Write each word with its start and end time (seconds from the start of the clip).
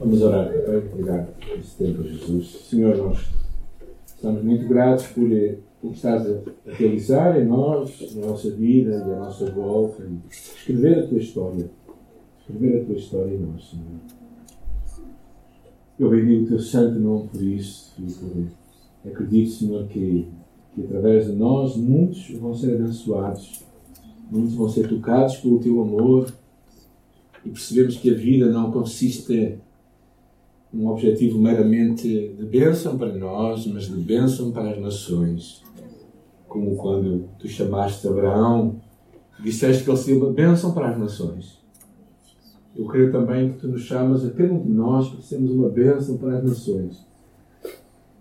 Vamos 0.00 0.22
orar, 0.22 0.46
Pai. 0.64 0.76
Obrigado 0.76 1.34
por 1.34 1.58
esse 1.58 1.76
tempo, 1.76 2.04
Jesus. 2.04 2.46
Senhor, 2.70 2.96
nós 2.98 3.18
estamos 4.06 4.44
muito 4.44 4.68
gratos 4.68 5.08
por 5.08 5.24
o 5.24 5.90
que 5.90 5.96
estás 5.96 6.24
a 6.24 6.40
realizar 6.66 7.36
em 7.36 7.44
nós, 7.44 8.14
na 8.14 8.28
nossa 8.28 8.48
vida 8.50 9.02
à 9.02 9.18
nossa 9.18 9.50
volta. 9.50 10.04
E 10.04 10.20
escrever 10.30 11.00
a 11.00 11.06
tua 11.08 11.18
história. 11.18 11.68
Escrever 12.38 12.80
a 12.80 12.84
tua 12.84 12.94
história 12.94 13.34
em 13.34 13.40
nós, 13.40 13.70
Senhor. 13.70 15.04
Eu 15.98 16.10
bendigo 16.10 16.44
o 16.44 16.46
teu 16.46 16.60
santo 16.60 17.00
nome 17.00 17.28
por 17.28 17.42
isso 17.42 17.92
e 17.98 18.12
por... 18.12 19.10
acredito, 19.10 19.50
Senhor, 19.50 19.84
que, 19.88 20.28
que 20.76 20.84
através 20.84 21.26
de 21.26 21.32
nós 21.32 21.76
muitos 21.76 22.30
vão 22.38 22.54
ser 22.54 22.76
abençoados, 22.76 23.64
muitos 24.30 24.54
vão 24.54 24.68
ser 24.68 24.88
tocados 24.88 25.38
pelo 25.38 25.58
teu 25.58 25.82
amor 25.82 26.32
e 27.44 27.48
percebemos 27.50 27.96
que 27.96 28.10
a 28.10 28.14
vida 28.14 28.48
não 28.48 28.70
consiste 28.70 29.58
num 30.72 30.88
objetivo 30.88 31.38
meramente 31.38 32.08
de 32.08 32.44
bênção 32.44 32.98
para 32.98 33.12
nós, 33.14 33.66
mas 33.66 33.84
de 33.84 33.96
bênção 33.96 34.50
para 34.50 34.70
as 34.70 34.80
nações. 34.80 35.62
Como 36.46 36.76
quando 36.76 37.28
tu 37.38 37.48
chamaste 37.48 38.06
Abraão, 38.06 38.76
disseste 39.40 39.84
que 39.84 39.90
ele 39.90 39.96
seria 39.96 40.20
uma 40.22 40.32
bênção 40.32 40.72
para 40.72 40.90
as 40.90 40.98
nações. 40.98 41.58
Eu 42.76 42.86
creio 42.86 43.10
também 43.10 43.52
que 43.52 43.58
tu 43.58 43.68
nos 43.68 43.82
chamas 43.82 44.24
a 44.24 44.30
cada 44.30 44.52
um 44.52 44.62
de 44.62 44.70
nós 44.70 45.08
para 45.08 45.20
sermos 45.22 45.50
uma 45.50 45.68
bênção 45.68 46.16
para 46.16 46.38
as 46.38 46.44
nações. 46.44 47.06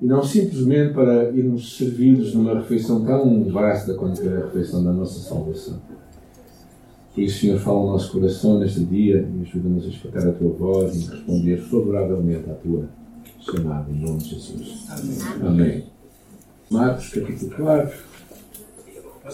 E 0.01 0.05
não 0.05 0.23
simplesmente 0.23 0.93
para 0.93 1.29
irmos 1.31 1.77
servidos 1.77 2.33
numa 2.33 2.55
refeição 2.55 3.03
tão 3.03 3.45
vasta 3.45 3.93
quanto 3.95 4.21
é 4.23 4.27
a 4.27 4.45
refeição 4.45 4.83
da 4.83 4.93
nossa 4.93 5.19
salvação. 5.19 5.79
Por 7.17 7.23
isso, 7.23 7.39
Senhor, 7.39 7.59
fala 7.59 7.79
o 7.79 7.87
nosso 7.93 8.11
coração 8.11 8.59
neste 8.59 8.81
dia 8.81 9.27
e 9.35 9.41
ajuda-nos 9.41 9.85
a 9.85 9.87
escutar 9.87 10.27
a 10.27 10.33
tua 10.33 10.51
voz 10.51 10.95
e 10.95 11.09
responder 11.09 11.57
favoravelmente 11.57 12.47
à 12.47 12.53
tua 12.53 12.87
chamada, 13.39 13.91
em 13.91 13.99
nome 14.01 14.19
de 14.19 14.35
Jesus. 14.35 14.85
Amém. 14.87 15.17
Amém. 15.41 15.83
Marcos, 16.69 17.09
capítulo 17.09 17.55
4. 17.55 17.97
Ah, 19.25 19.31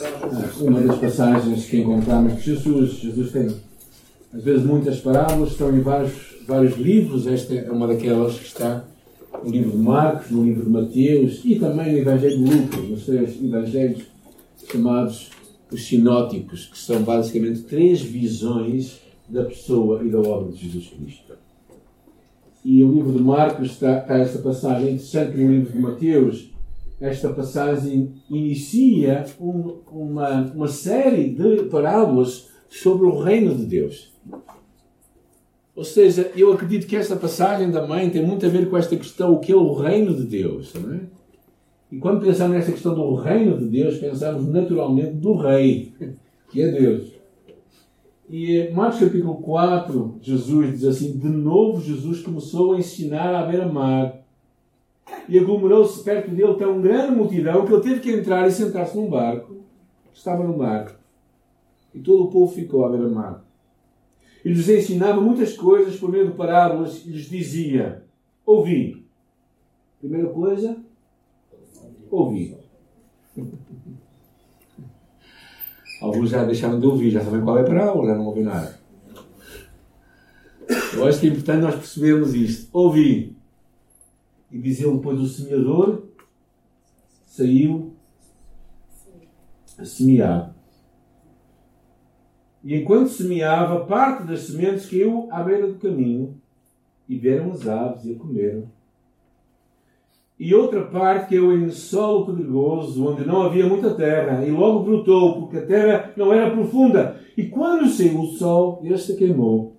uma 0.62 0.80
das 0.80 0.98
passagens 0.98 1.66
que 1.66 1.82
encontramos 1.82 2.38
de 2.38 2.56
Jesus. 2.56 2.92
Jesus 3.00 3.32
tem, 3.34 3.54
às 4.34 4.42
vezes, 4.42 4.64
muitas 4.64 5.02
parábolas, 5.02 5.52
estão 5.52 5.76
em 5.76 5.82
vários, 5.82 6.38
vários 6.48 6.78
livros. 6.78 7.28
Esta 7.28 7.54
é 7.54 7.70
uma 7.70 7.86
daquelas 7.86 8.40
que 8.40 8.46
está 8.46 8.86
no 9.44 9.52
livro 9.52 9.72
de 9.72 9.78
Marcos, 9.84 10.32
no 10.32 10.46
livro 10.46 10.64
de 10.64 10.70
Mateus 10.70 11.42
e 11.44 11.60
também 11.60 11.92
no 11.92 11.98
Evangelho 11.98 12.46
de 12.46 12.56
Lucas, 12.56 12.90
nos 12.90 13.06
três 13.06 13.44
evangelhos 13.44 14.04
chamados 14.72 15.43
os 15.76 15.86
sinóticos, 15.86 16.66
que 16.66 16.78
são 16.78 17.02
basicamente 17.04 17.62
três 17.62 18.02
visões 18.02 19.00
da 19.28 19.44
pessoa 19.44 20.04
e 20.04 20.10
da 20.10 20.20
obra 20.20 20.52
de 20.52 20.70
Jesus 20.70 20.90
Cristo. 20.90 21.34
E 22.64 22.84
o 22.84 22.92
livro 22.92 23.12
de 23.12 23.22
Marcos 23.22 23.72
está, 23.72 24.00
está 24.00 24.18
esta 24.18 24.40
passagem 24.40 24.94
interessante 24.94 25.38
no 25.38 25.52
livro 25.52 25.74
de 25.74 25.80
Mateus. 25.80 26.54
Esta 27.00 27.30
passagem 27.30 28.14
inicia 28.30 29.26
um, 29.40 29.80
uma, 29.92 30.42
uma 30.54 30.68
série 30.68 31.30
de 31.30 31.64
parábolas 31.64 32.48
sobre 32.70 33.06
o 33.06 33.20
reino 33.20 33.54
de 33.56 33.66
Deus. 33.66 34.14
Ou 35.76 35.84
seja, 35.84 36.32
eu 36.36 36.54
acredito 36.54 36.88
que 36.88 36.96
esta 36.96 37.16
passagem 37.16 37.72
da 37.72 37.86
mãe 37.86 38.10
tem 38.10 38.26
muito 38.26 38.46
a 38.46 38.50
ver 38.50 38.70
com 38.70 38.78
esta 38.78 38.96
questão, 38.96 39.34
o 39.34 39.40
que 39.40 39.52
é 39.52 39.56
o 39.56 39.74
reino 39.74 40.16
de 40.16 40.24
Deus. 40.24 40.74
Não 40.76 40.94
é? 40.94 41.00
E 41.94 42.00
quando 42.00 42.26
pensamos 42.26 42.56
nessa 42.56 42.72
questão 42.72 42.96
do 42.96 43.14
reino 43.14 43.56
de 43.56 43.68
Deus, 43.68 44.00
pensamos 44.00 44.48
naturalmente 44.48 45.12
do 45.12 45.36
rei, 45.36 45.94
que 46.50 46.60
é 46.60 46.72
Deus. 46.72 47.14
E 48.28 48.72
Marcos 48.72 49.00
capítulo 49.00 49.36
4, 49.36 50.18
Jesus 50.20 50.72
diz 50.72 50.86
assim: 50.86 51.16
De 51.16 51.28
novo 51.28 51.80
Jesus 51.80 52.24
começou 52.24 52.74
a 52.74 52.80
ensinar 52.80 53.36
à 53.36 53.46
beira-mar. 53.46 54.24
E 55.30 55.38
aglomerou-se 55.38 56.04
perto 56.04 56.32
dele 56.32 56.56
tão 56.56 56.82
grande 56.82 57.16
multidão 57.16 57.64
que 57.64 57.72
ele 57.72 57.84
teve 57.84 58.00
que 58.00 58.12
entrar 58.12 58.48
e 58.48 58.52
sentar-se 58.52 58.98
num 58.98 59.08
barco 59.08 59.58
estava 60.12 60.44
no 60.44 60.58
mar. 60.58 61.00
E 61.94 62.00
todo 62.00 62.24
o 62.24 62.32
povo 62.32 62.52
ficou 62.52 62.86
à 62.86 62.90
beira-mar. 62.90 63.46
E 64.44 64.50
lhes 64.50 64.68
ensinava 64.68 65.22
muitas 65.22 65.56
coisas 65.56 65.96
por 65.96 66.10
meio 66.10 66.32
de 66.32 66.36
parábolas 66.36 67.06
e 67.06 67.12
lhes 67.12 67.30
dizia: 67.30 68.04
Ouvi. 68.44 69.06
Primeira 70.00 70.30
coisa, 70.30 70.76
ouvir. 72.16 72.58
Alguns 76.02 76.30
já 76.30 76.44
deixaram 76.44 76.80
de 76.80 76.86
ouvir, 76.86 77.12
já 77.12 77.24
sabem 77.24 77.42
qual 77.42 77.58
é 77.58 77.62
a 77.62 77.66
parábola, 77.66 78.08
já 78.08 78.16
não 78.16 78.26
ouvem 78.26 78.44
nada. 78.44 78.80
Eu 80.94 81.08
acho 81.08 81.20
que 81.20 81.28
é 81.28 81.30
importante 81.30 81.62
nós 81.62 81.76
percebermos 81.76 82.34
isto. 82.34 82.70
Ouvi. 82.72 83.36
E 84.52 84.60
diz 84.60 84.80
ele 84.80 84.96
depois 84.96 85.20
o 85.20 85.28
semeador 85.28 86.04
saiu 87.26 87.94
a 89.78 89.86
semear. 89.86 90.54
E 92.64 92.76
enquanto 92.76 93.10
semeava, 93.10 93.86
parte 93.86 94.24
das 94.24 94.42
sementes 94.42 94.86
caiu 94.86 95.28
à 95.32 95.42
beira 95.42 95.68
do 95.68 95.80
caminho 95.80 96.40
e 97.10 97.18
vieram 97.18 97.52
as 97.52 97.68
aves 97.68 98.06
e 98.06 98.14
a 98.14 98.16
comeram 98.16 98.70
e 100.40 100.54
outra 100.54 100.84
parte 100.86 101.30
que 101.30 101.36
eu 101.36 101.56
em 101.56 101.70
solo 101.70 102.26
pedregoso, 102.26 103.06
onde 103.08 103.26
não 103.26 103.44
havia 103.44 103.68
muita 103.68 103.94
terra, 103.94 104.44
e 104.46 104.52
logo 104.52 104.84
brotou, 104.84 105.40
porque 105.40 105.58
a 105.58 105.66
terra 105.66 106.14
não 106.18 106.34
era 106.34 106.52
profunda. 106.52 107.20
E 107.38 107.46
quando 107.46 107.88
saiu 107.88 108.20
o 108.20 108.28
sol, 108.28 108.82
este 108.84 109.16
queimou. 109.16 109.76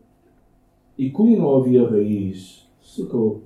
E 0.96 1.10
como 1.10 1.36
não 1.36 1.56
havia 1.56 1.88
raiz, 1.88 2.68
secou. 2.80 3.42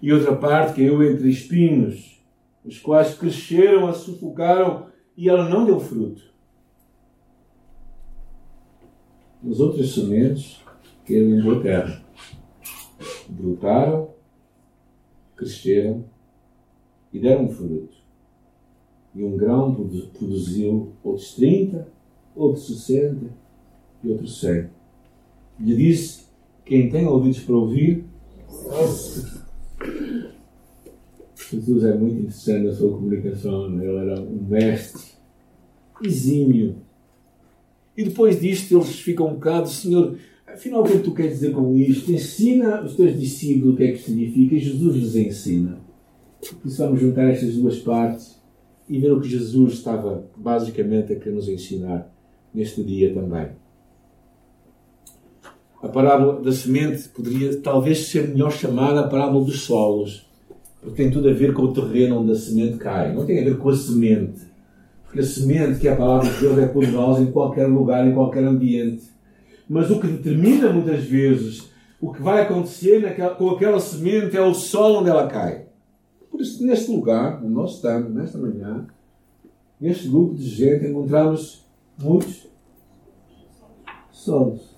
E 0.00 0.12
outra 0.12 0.36
parte 0.36 0.76
caiu 0.76 1.02
entre 1.02 1.28
espinhos, 1.28 2.22
os 2.64 2.78
quais 2.78 3.14
cresceram, 3.14 3.88
a 3.88 3.92
sufocaram, 3.92 4.86
e 5.16 5.28
ela 5.28 5.48
não 5.48 5.64
deu 5.64 5.80
fruto. 5.80 6.22
As 9.48 9.58
outras 9.58 9.90
sementes 9.90 10.62
caíram 11.04 11.38
em 11.38 11.42
boa 11.42 11.60
terra. 11.60 12.02
Brotaram 13.28 14.15
cresceram 15.36 16.04
e 17.12 17.18
deram 17.18 17.48
fruto. 17.48 17.94
E 19.14 19.22
um 19.22 19.36
grão 19.36 19.74
produziu 20.18 20.92
outros 21.02 21.34
30, 21.34 21.88
outros 22.34 22.66
60 22.66 23.26
e 24.02 24.08
outros 24.10 24.40
100. 24.40 24.68
Lhe 25.60 25.76
disse: 25.76 26.24
Quem 26.64 26.90
tem 26.90 27.06
ouvidos 27.06 27.40
para 27.40 27.56
ouvir, 27.56 28.04
Jesus 31.50 31.84
é 31.84 31.94
muito 31.94 32.16
interessante 32.16 32.66
na 32.66 32.72
sua 32.74 32.92
comunicação. 32.92 33.80
Ele 33.80 33.96
era 33.96 34.20
um 34.20 34.46
mestre 34.48 35.02
exímio. 36.02 36.76
E 37.96 38.04
depois 38.04 38.40
disto, 38.40 38.76
eles 38.76 39.00
ficam 39.00 39.28
um 39.28 39.34
bocado, 39.34 39.68
Senhor, 39.68 40.18
afinal, 40.56 40.82
o 40.82 40.84
que 40.84 40.98
tu 40.98 41.12
queres 41.12 41.34
dizer 41.34 41.52
com 41.52 41.76
isto? 41.76 42.10
Ensina 42.10 42.82
os 42.82 42.96
teus 42.96 43.18
discípulos 43.18 43.74
o 43.74 43.76
que 43.76 43.84
é 43.84 43.92
que 43.92 43.98
significa 43.98 44.58
Jesus 44.58 44.96
lhes 44.96 45.16
ensina. 45.16 45.78
Por 46.40 46.68
isso 46.68 46.78
vamos 46.78 47.00
juntar 47.00 47.30
estas 47.30 47.54
duas 47.54 47.78
partes 47.78 48.40
e 48.88 48.98
ver 48.98 49.12
o 49.12 49.20
que 49.20 49.28
Jesus 49.28 49.74
estava 49.74 50.24
basicamente 50.36 51.12
a 51.12 51.16
querer 51.16 51.34
nos 51.34 51.48
ensinar 51.48 52.10
neste 52.52 52.82
dia 52.82 53.12
também. 53.12 53.48
A 55.82 55.88
parábola 55.88 56.40
da 56.40 56.52
semente 56.52 57.08
poderia 57.10 57.60
talvez 57.60 58.06
ser 58.06 58.28
melhor 58.28 58.50
chamada 58.50 59.00
a 59.00 59.08
parábola 59.08 59.44
dos 59.44 59.60
solos, 59.60 60.26
porque 60.80 61.02
tem 61.02 61.10
tudo 61.10 61.28
a 61.28 61.32
ver 61.32 61.52
com 61.52 61.62
o 61.62 61.72
terreno 61.72 62.20
onde 62.20 62.32
a 62.32 62.34
semente 62.34 62.78
cai, 62.78 63.14
não 63.14 63.26
tem 63.26 63.40
a 63.40 63.44
ver 63.44 63.58
com 63.58 63.68
a 63.68 63.76
semente. 63.76 64.40
Porque 65.04 65.20
a 65.20 65.24
semente, 65.24 65.80
que 65.80 65.88
é 65.88 65.92
a 65.92 65.96
palavra 65.96 66.30
de 66.30 66.40
Deus, 66.40 66.58
é 66.58 66.66
poderosa 66.66 67.22
em 67.22 67.30
qualquer 67.30 67.66
lugar, 67.66 68.06
em 68.06 68.14
qualquer 68.14 68.44
ambiente 68.44 69.15
mas 69.68 69.90
o 69.90 70.00
que 70.00 70.06
determina 70.06 70.72
muitas 70.72 71.04
vezes 71.04 71.70
o 72.00 72.12
que 72.12 72.22
vai 72.22 72.42
acontecer 72.42 73.00
naquela, 73.00 73.34
com 73.34 73.50
aquela 73.50 73.80
semente 73.80 74.36
é 74.36 74.42
o 74.42 74.54
sol 74.54 75.00
onde 75.00 75.10
ela 75.10 75.26
cai. 75.28 75.66
Por 76.30 76.40
isso, 76.40 76.64
neste 76.64 76.90
lugar, 76.90 77.42
onde 77.42 77.52
nós 77.52 77.76
estamos, 77.76 78.14
nesta 78.14 78.38
manhã, 78.38 78.86
neste 79.80 80.08
grupo 80.08 80.34
de 80.34 80.46
gente, 80.46 80.86
encontramos 80.86 81.66
muitos 81.98 82.46
solos. 84.12 84.76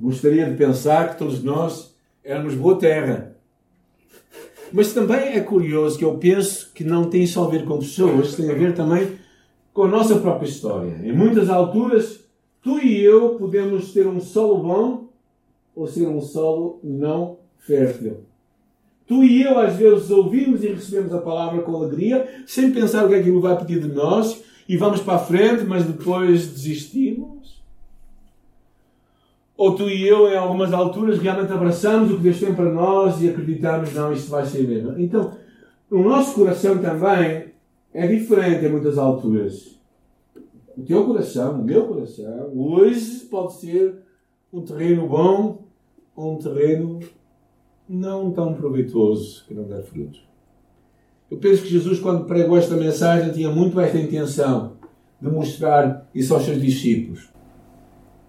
Gostaria 0.00 0.48
de 0.48 0.56
pensar 0.56 1.10
que 1.10 1.18
todos 1.18 1.42
nós 1.42 1.94
éramos 2.24 2.54
boa 2.54 2.78
terra. 2.78 3.36
Mas 4.72 4.94
também 4.94 5.34
é 5.34 5.40
curioso 5.40 5.98
que 5.98 6.04
eu 6.04 6.16
penso 6.16 6.72
que 6.72 6.84
não 6.84 7.10
tem 7.10 7.26
só 7.26 7.44
a 7.44 7.50
ver 7.50 7.64
com 7.66 7.78
pessoas, 7.78 8.34
tem 8.34 8.50
a 8.50 8.54
ver 8.54 8.74
também 8.74 9.18
com 9.72 9.84
a 9.84 9.88
nossa 9.88 10.16
própria 10.16 10.48
história. 10.48 11.00
Em 11.02 11.12
muitas 11.12 11.48
alturas, 11.48 12.20
tu 12.62 12.78
e 12.78 13.02
eu 13.02 13.36
podemos 13.36 13.92
ter 13.92 14.06
um 14.06 14.20
solo 14.20 14.62
bom 14.62 15.08
ou 15.74 15.86
ser 15.86 16.06
um 16.06 16.20
solo 16.20 16.80
não 16.82 17.38
fértil. 17.58 18.18
Tu 19.06 19.24
e 19.24 19.42
eu, 19.42 19.58
às 19.58 19.74
vezes, 19.74 20.10
ouvimos 20.10 20.62
e 20.62 20.68
recebemos 20.68 21.12
a 21.12 21.18
palavra 21.18 21.62
com 21.62 21.74
alegria, 21.74 22.44
sem 22.46 22.70
pensar 22.70 23.04
o 23.04 23.08
que 23.08 23.14
é 23.14 23.16
que 23.16 23.22
aquilo 23.22 23.40
vai 23.40 23.58
pedir 23.58 23.80
de 23.80 23.88
nós, 23.88 24.42
e 24.68 24.76
vamos 24.76 25.00
para 25.00 25.14
a 25.14 25.18
frente, 25.18 25.64
mas 25.64 25.84
depois 25.84 26.46
desistimos. 26.46 27.60
Ou 29.56 29.74
tu 29.74 29.90
e 29.90 30.06
eu, 30.06 30.28
em 30.28 30.36
algumas 30.36 30.72
alturas, 30.72 31.18
realmente 31.18 31.52
abraçamos 31.52 32.10
o 32.10 32.16
que 32.16 32.22
Deus 32.22 32.38
tem 32.38 32.54
para 32.54 32.72
nós 32.72 33.20
e 33.20 33.28
acreditamos, 33.28 33.92
não, 33.92 34.12
isto 34.12 34.30
vai 34.30 34.46
ser 34.46 34.66
mesmo. 34.66 34.98
Então, 34.98 35.32
o 35.90 35.98
nosso 35.98 36.34
coração 36.34 36.78
também 36.78 37.49
é 37.92 38.06
diferente 38.06 38.64
em 38.64 38.70
muitas 38.70 38.98
alturas. 38.98 39.78
O 40.76 40.82
teu 40.82 41.04
coração, 41.04 41.60
o 41.60 41.64
meu 41.64 41.86
coração, 41.86 42.52
hoje 42.54 43.20
pode 43.26 43.54
ser 43.54 43.96
um 44.52 44.62
terreno 44.62 45.08
bom 45.08 45.64
ou 46.14 46.34
um 46.34 46.38
terreno 46.38 47.00
não 47.88 48.30
tão 48.30 48.54
proveitoso, 48.54 49.44
que 49.46 49.54
não 49.54 49.68
dá 49.68 49.82
fruto. 49.82 50.18
Eu 51.30 51.38
penso 51.38 51.62
que 51.62 51.68
Jesus, 51.68 52.00
quando 52.00 52.24
pregou 52.24 52.56
esta 52.56 52.76
mensagem, 52.76 53.32
tinha 53.32 53.50
muito 53.50 53.78
esta 53.80 53.98
intenção 53.98 54.72
de 55.20 55.28
mostrar 55.28 56.08
isso 56.14 56.34
aos 56.34 56.44
seus 56.44 56.60
discípulos. 56.60 57.28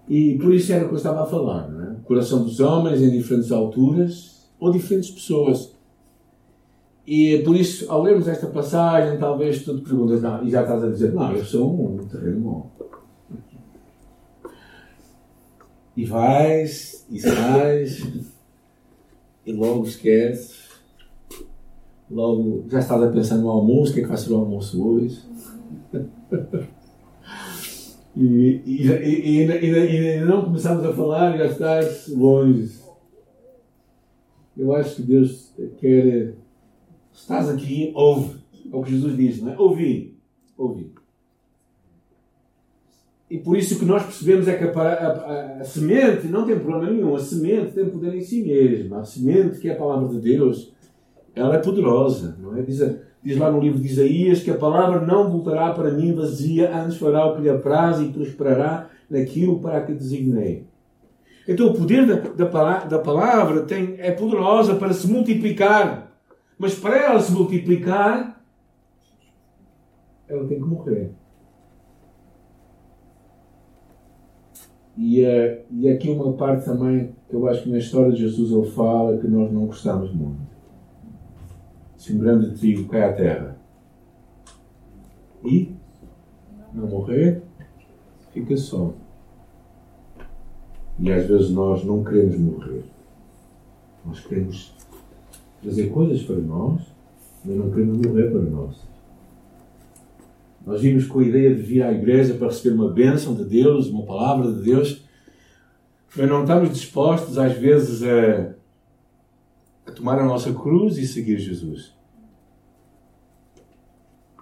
E 0.08 0.36
por 0.38 0.52
isso 0.52 0.72
era 0.72 0.84
o 0.84 0.88
que 0.88 0.94
eu 0.94 0.98
estava 0.98 1.22
a 1.22 1.26
falar, 1.26 1.68
não 1.68 1.84
é? 1.84 1.92
O 1.92 2.02
coração 2.02 2.42
dos 2.42 2.60
homens 2.60 3.00
em 3.00 3.10
diferentes 3.10 3.50
alturas 3.50 4.50
ou 4.58 4.70
diferentes 4.70 5.10
pessoas. 5.10 5.74
E 7.06 7.38
por 7.38 7.56
isso, 7.56 7.90
ao 7.90 8.02
lermos 8.02 8.28
esta 8.28 8.46
passagem, 8.46 9.18
talvez 9.18 9.64
tu 9.64 9.76
te 9.78 9.84
perguntas, 9.84 10.22
não, 10.22 10.44
e 10.44 10.50
já 10.50 10.62
estás 10.62 10.84
a 10.84 10.88
dizer, 10.88 11.12
não, 11.12 11.32
eu 11.32 11.44
sou 11.44 11.94
um, 11.94 12.06
terreno 12.06 12.40
bom. 12.40 12.70
E 15.96 16.04
vais, 16.04 17.04
e 17.10 17.20
sais, 17.20 18.06
e 19.44 19.52
logo 19.52 19.84
esqueces. 19.84 20.62
Logo, 22.10 22.64
já 22.68 22.78
estás 22.78 23.02
a 23.02 23.08
pensar 23.08 23.36
no 23.36 23.50
almoço, 23.50 23.90
o 23.90 23.94
que 23.94 24.00
é 24.00 24.02
que 24.02 24.08
vai 24.08 24.18
ser 24.18 24.32
o 24.32 24.36
almoço 24.36 24.86
hoje? 24.86 25.20
E, 28.14 28.60
e, 28.66 28.86
e, 28.86 29.46
e, 29.46 29.50
ainda 29.50 30.26
não 30.26 30.44
começamos 30.44 30.84
a 30.84 30.92
falar 30.92 31.36
já 31.38 31.46
estás 31.46 32.08
longe. 32.08 32.78
Eu 34.56 34.74
acho 34.74 34.96
que 34.96 35.02
Deus 35.02 35.54
quer. 35.78 36.34
Estás 37.22 37.48
aqui, 37.48 37.92
ouve. 37.94 38.34
É 38.72 38.76
o 38.76 38.82
que 38.82 38.90
Jesus 38.90 39.16
diz, 39.16 39.40
não 39.40 39.52
é? 39.52 39.56
Ouvi. 39.56 40.18
Ouvi. 40.58 40.92
E 43.30 43.38
por 43.38 43.56
isso 43.56 43.78
que 43.78 43.84
nós 43.84 44.02
percebemos 44.02 44.48
é 44.48 44.58
que 44.58 44.64
a, 44.64 44.82
a, 44.82 45.06
a, 45.06 45.60
a, 45.60 45.64
semente 45.64 46.26
não 46.26 46.44
tem 46.44 46.58
problema 46.58 46.90
nenhum. 46.92 47.14
A 47.14 47.20
semente 47.20 47.74
tem 47.74 47.88
poder 47.88 48.12
em 48.12 48.22
si 48.22 48.42
mesma. 48.42 48.98
A 48.98 49.04
semente, 49.04 49.60
que 49.60 49.68
é 49.68 49.72
a 49.72 49.76
palavra 49.76 50.08
de 50.08 50.18
Deus, 50.18 50.72
ela 51.32 51.54
é 51.54 51.58
poderosa. 51.58 52.36
Não 52.42 52.56
é? 52.56 52.62
Diz, 52.62 52.84
diz 53.22 53.38
lá 53.38 53.52
no 53.52 53.60
livro 53.60 53.78
de 53.78 53.86
Isaías 53.86 54.42
que 54.42 54.50
a 54.50 54.58
palavra 54.58 55.06
não 55.06 55.30
voltará 55.30 55.72
para 55.72 55.92
mim 55.92 56.12
vazia, 56.16 56.76
antes 56.76 56.96
fará 56.96 57.24
o 57.26 57.36
que 57.36 57.42
lhe 57.42 57.50
apraz 57.50 58.00
e 58.00 58.06
prosperará 58.06 58.90
naquilo 59.08 59.60
para 59.60 59.80
que 59.82 59.92
designei. 59.92 60.66
Então 61.46 61.68
o 61.68 61.74
poder 61.74 62.04
da, 62.04 62.16
da, 62.16 62.78
da 62.84 62.98
palavra 62.98 63.62
tem, 63.62 63.94
é 63.98 64.10
poderosa 64.10 64.74
para 64.74 64.92
se 64.92 65.06
multiplicar. 65.06 66.01
Mas 66.62 66.76
para 66.76 66.96
ela 66.96 67.18
se 67.18 67.32
multiplicar, 67.32 68.40
ela 70.28 70.46
tem 70.46 70.60
que 70.60 70.64
morrer. 70.64 71.10
E, 74.96 75.24
uh, 75.24 75.64
e 75.72 75.90
aqui 75.90 76.08
uma 76.08 76.34
parte 76.34 76.64
também 76.64 77.16
que 77.28 77.34
eu 77.34 77.48
acho 77.48 77.64
que 77.64 77.68
na 77.68 77.78
história 77.78 78.12
de 78.12 78.18
Jesus 78.18 78.52
ele 78.52 78.70
fala 78.70 79.18
que 79.18 79.26
nós 79.26 79.50
não 79.50 79.66
gostamos 79.66 80.14
muito. 80.14 80.38
Se 81.96 82.12
um 82.12 82.18
grande 82.20 82.56
trigo 82.56 82.88
cai 82.88 83.10
à 83.10 83.12
terra 83.12 83.56
e 85.44 85.74
não 86.72 86.86
morrer, 86.86 87.42
fica 88.30 88.56
só. 88.56 88.92
E 90.96 91.10
às 91.10 91.26
vezes 91.26 91.50
nós 91.50 91.84
não 91.84 92.04
queremos 92.04 92.38
morrer. 92.38 92.84
Nós 94.06 94.20
queremos 94.20 94.80
fazer 95.62 95.88
coisas 95.88 96.22
para 96.22 96.36
nós, 96.36 96.82
mas 97.44 97.56
não 97.56 97.70
queremos 97.70 97.98
morrer 97.98 98.30
para 98.30 98.40
nós. 98.42 98.76
Nós 100.64 100.80
vimos 100.80 101.06
com 101.06 101.18
a 101.18 101.24
ideia 101.24 101.54
de 101.54 101.60
vir 101.60 101.82
à 101.82 101.92
igreja 101.92 102.34
para 102.34 102.48
receber 102.48 102.74
uma 102.74 102.88
bênção 102.88 103.34
de 103.34 103.44
Deus, 103.44 103.88
uma 103.88 104.04
palavra 104.04 104.52
de 104.52 104.62
Deus, 104.62 105.04
mas 106.16 106.28
não 106.28 106.42
estamos 106.42 106.70
dispostos, 106.70 107.38
às 107.38 107.56
vezes, 107.56 108.02
a, 108.02 108.54
a 109.86 109.92
tomar 109.92 110.18
a 110.18 110.24
nossa 110.24 110.52
cruz 110.52 110.98
e 110.98 111.06
seguir 111.06 111.38
Jesus. 111.38 111.92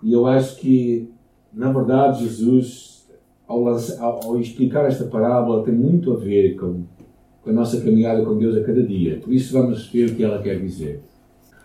E 0.02 0.12
eu 0.12 0.26
acho 0.26 0.56
que, 0.56 1.11
na 1.52 1.72
verdade, 1.72 2.25
Jesus, 2.25 3.08
ao, 3.46 3.62
lançar, 3.62 4.02
ao 4.02 4.38
explicar 4.40 4.87
esta 4.87 5.05
parábola, 5.05 5.64
tem 5.64 5.75
muito 5.75 6.12
a 6.12 6.17
ver 6.17 6.56
com, 6.56 6.84
com 7.43 7.50
a 7.50 7.52
nossa 7.52 7.81
caminhada 7.81 8.25
com 8.25 8.37
Deus 8.37 8.56
a 8.56 8.64
cada 8.64 8.82
dia. 8.82 9.20
Por 9.20 9.32
isso, 9.32 9.52
vamos 9.52 9.87
ver 9.87 10.11
o 10.11 10.14
que 10.14 10.25
ela 10.25 10.43
quer 10.43 10.61
dizer. 10.61 11.02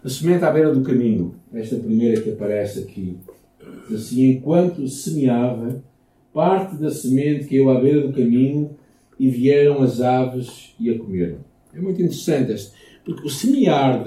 A 0.05 0.09
semente 0.09 0.45
à 0.45 0.51
beira 0.51 0.71
do 0.71 0.83
caminho, 0.83 1.33
esta 1.51 1.75
primeira 1.77 2.21
que 2.21 2.29
aparece 2.29 2.79
aqui, 2.79 3.17
Assim, 3.93 4.31
enquanto 4.31 4.87
semeava, 4.87 5.83
parte 6.33 6.75
da 6.75 6.89
semente 6.89 7.47
caiu 7.47 7.69
à 7.69 7.79
beira 7.79 8.07
do 8.07 8.13
caminho 8.13 8.71
e 9.19 9.29
vieram 9.29 9.81
as 9.81 10.01
aves 10.01 10.75
e 10.79 10.89
a 10.89 10.97
comeram. 10.97 11.37
É 11.73 11.79
muito 11.79 12.01
interessante 12.01 12.51
este, 12.51 12.73
porque 13.03 13.25
o 13.25 13.29
semear 13.29 14.03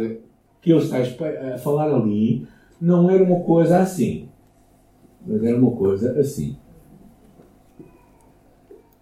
que 0.61 0.73
ele 0.73 0.81
está 0.81 0.99
a 0.99 1.59
falar 1.59 1.95
ali 1.95 2.47
não 2.81 3.09
era 3.09 3.23
uma 3.23 3.41
coisa 3.41 3.79
assim, 3.79 4.29
mas 5.25 5.43
era 5.43 5.57
uma 5.57 5.71
coisa 5.71 6.19
assim. 6.19 6.57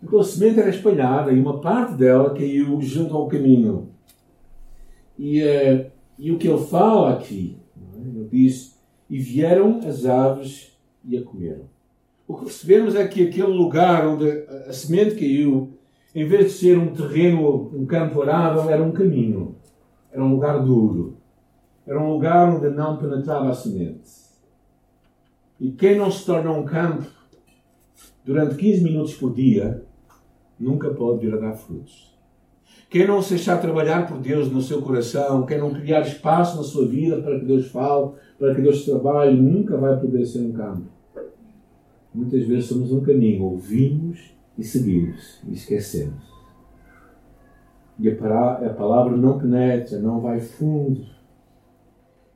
Então 0.02 0.20
a 0.20 0.24
semente 0.24 0.60
era 0.60 0.68
espalhada 0.68 1.32
e 1.32 1.40
uma 1.40 1.60
parte 1.60 1.94
dela 1.94 2.34
caiu 2.34 2.80
junto 2.82 3.16
ao 3.16 3.28
caminho. 3.28 3.88
E, 5.18 5.42
uh, 5.42 5.90
e 6.18 6.32
o 6.32 6.38
que 6.38 6.48
ele 6.48 6.64
fala 6.64 7.14
aqui, 7.14 7.58
é? 7.76 7.98
ele 7.98 8.28
diz 8.30 8.78
e 9.08 9.18
vieram 9.18 9.80
as 9.86 10.04
aves 10.04 10.76
e 11.04 11.16
a 11.16 11.22
comeram. 11.22 11.64
O 12.26 12.34
que 12.34 12.44
percebemos 12.44 12.94
é 12.96 13.06
que 13.06 13.28
aquele 13.28 13.52
lugar 13.52 14.06
onde 14.06 14.28
a 14.66 14.72
semente 14.72 15.14
caiu, 15.14 15.78
em 16.14 16.26
vez 16.26 16.46
de 16.46 16.58
ser 16.58 16.78
um 16.78 16.92
terreno, 16.92 17.70
um 17.72 17.86
campo 17.86 18.22
arável, 18.22 18.68
era 18.68 18.82
um 18.82 18.90
caminho. 18.90 19.54
Era 20.10 20.24
um 20.24 20.32
lugar 20.32 20.64
duro. 20.64 21.18
Era 21.86 22.00
um 22.00 22.12
lugar 22.12 22.52
onde 22.52 22.68
não 22.70 22.96
penetrava 22.96 23.50
a 23.50 23.54
semente. 23.54 24.10
E 25.60 25.70
quem 25.70 25.96
não 25.96 26.10
se 26.10 26.26
torna 26.26 26.50
um 26.50 26.64
campo 26.64 27.06
durante 28.24 28.56
15 28.56 28.82
minutos 28.82 29.14
por 29.14 29.32
dia, 29.32 29.84
nunca 30.58 30.90
pode 30.90 31.24
vir 31.24 31.34
a 31.34 31.38
dar 31.38 31.54
frutos. 31.54 32.15
Quem 32.96 33.06
não 33.06 33.20
se 33.20 33.34
deixar 33.34 33.60
trabalhar 33.60 34.08
por 34.08 34.16
Deus 34.16 34.50
no 34.50 34.62
seu 34.62 34.80
coração, 34.80 35.44
quem 35.44 35.58
não 35.58 35.70
criar 35.70 36.00
espaço 36.00 36.56
na 36.56 36.62
sua 36.62 36.86
vida 36.86 37.20
para 37.20 37.38
que 37.38 37.44
Deus 37.44 37.66
fale, 37.66 38.12
para 38.38 38.54
que 38.54 38.62
Deus 38.62 38.86
trabalhe, 38.86 39.38
nunca 39.38 39.76
vai 39.76 40.00
poder 40.00 40.24
ser 40.24 40.40
um 40.40 40.52
campo. 40.52 40.86
Muitas 42.14 42.46
vezes 42.46 42.64
somos 42.64 42.90
um 42.90 43.02
caminho, 43.02 43.44
ouvimos 43.44 44.34
e 44.56 44.64
seguimos 44.64 45.42
e 45.46 45.52
esquecemos. 45.52 46.24
E 47.98 48.08
a 48.08 48.14
palavra 48.14 49.14
não 49.14 49.38
penetra, 49.38 49.98
não 49.98 50.22
vai 50.22 50.40
fundo. 50.40 51.04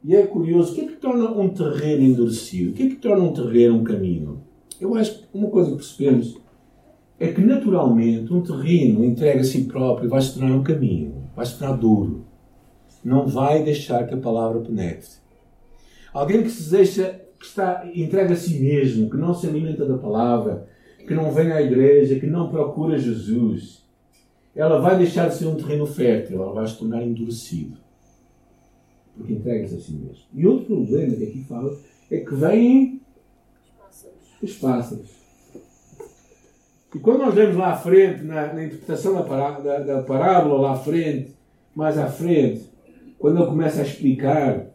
E 0.05 0.14
é 0.14 0.26
curioso, 0.26 0.73
o 0.73 0.75
que 0.75 0.81
é 0.83 0.87
que 0.88 0.97
torna 0.97 1.31
um 1.31 1.49
terreno 1.49 2.02
endurecido? 2.02 2.73
O 2.73 2.75
que 2.75 2.83
é 2.83 2.88
que 2.90 2.97
torna 2.97 3.25
um 3.25 3.33
terreno 3.33 3.79
um 3.79 3.85
caminho? 3.85 4.43
Eu 4.79 4.95
acho 4.95 5.21
que 5.21 5.29
uma 5.33 5.49
coisa 5.49 5.71
que 5.71 5.76
percebemos 5.76 6.38
é 7.21 7.31
que 7.31 7.43
naturalmente 7.43 8.33
um 8.33 8.41
terreno 8.41 9.05
entregue 9.05 9.41
a 9.41 9.45
si 9.45 9.65
próprio 9.65 10.09
vai 10.09 10.23
se 10.23 10.33
tornar 10.33 10.57
um 10.57 10.62
caminho, 10.62 11.29
vai 11.37 11.45
se 11.45 11.59
tornar 11.59 11.77
duro. 11.77 12.25
Não 13.05 13.27
vai 13.27 13.62
deixar 13.62 14.07
que 14.07 14.15
a 14.15 14.17
palavra 14.17 14.61
penetre. 14.62 15.21
Alguém 16.15 16.43
que 16.43 16.50
se 16.50 16.71
deixa, 16.71 17.21
que 17.39 17.45
está 17.45 17.87
entregue 17.95 18.33
a 18.33 18.37
si 18.37 18.59
mesmo, 18.59 19.11
que 19.11 19.19
não 19.19 19.35
se 19.35 19.47
alimenta 19.47 19.85
da 19.85 19.99
palavra, 19.99 20.67
que 21.07 21.15
não 21.15 21.31
vem 21.31 21.53
à 21.53 21.61
igreja, 21.61 22.19
que 22.19 22.27
não 22.27 22.49
procura 22.49 22.99
Jesus, 22.99 23.87
ela 24.57 24.81
vai 24.81 24.97
deixar 24.97 25.29
de 25.29 25.35
ser 25.35 25.47
um 25.47 25.57
terreno 25.57 25.87
fértil, 25.87 26.43
ela 26.43 26.55
vai 26.55 26.67
se 26.67 26.79
tornar 26.79 27.03
endurecido. 27.03 27.77
Porque 29.15 29.35
entrega-se 29.35 29.75
a 29.75 29.79
si 29.79 29.93
mesmo. 29.93 30.25
E 30.33 30.47
outro 30.47 30.65
problema 30.65 31.15
que 31.15 31.25
aqui 31.25 31.45
fala 31.45 31.77
é 32.11 32.19
que 32.21 32.35
vêm 32.35 33.03
os 34.43 34.55
pássaros. 34.55 35.20
E 36.95 36.99
quando 36.99 37.21
nós 37.21 37.35
vemos 37.35 37.57
lá 37.57 37.73
à 37.73 37.77
frente, 37.77 38.23
na, 38.25 38.53
na 38.53 38.65
interpretação 38.65 39.15
da, 39.15 39.23
da, 39.23 39.79
da, 39.79 40.03
parábola, 40.03 40.61
lá 40.61 40.73
à 40.73 40.77
frente, 40.77 41.35
mais 41.75 41.97
à 41.97 42.07
frente, 42.09 42.69
quando 43.19 43.39
ele 43.39 43.47
começa 43.47 43.81
a 43.81 43.85
explicar, 43.85 44.67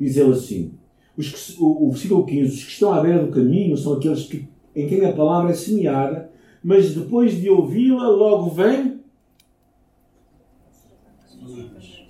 diz 0.00 0.16
ele 0.16 0.32
assim: 0.32 0.72
os 1.16 1.30
que, 1.30 1.62
o, 1.62 1.88
o 1.88 1.90
versículo 1.90 2.24
15: 2.24 2.54
os 2.54 2.64
que 2.64 2.70
estão 2.70 2.92
à 2.92 3.00
beira 3.00 3.24
do 3.24 3.32
caminho 3.32 3.76
são 3.76 3.94
aqueles 3.94 4.24
que, 4.24 4.48
em 4.74 4.88
quem 4.88 5.04
a 5.04 5.12
palavra 5.12 5.50
é 5.50 5.54
semeada, 5.54 6.30
mas 6.62 6.94
depois 6.94 7.38
de 7.38 7.50
ouvi-la, 7.50 8.08
logo 8.08 8.50
vem 8.50 8.98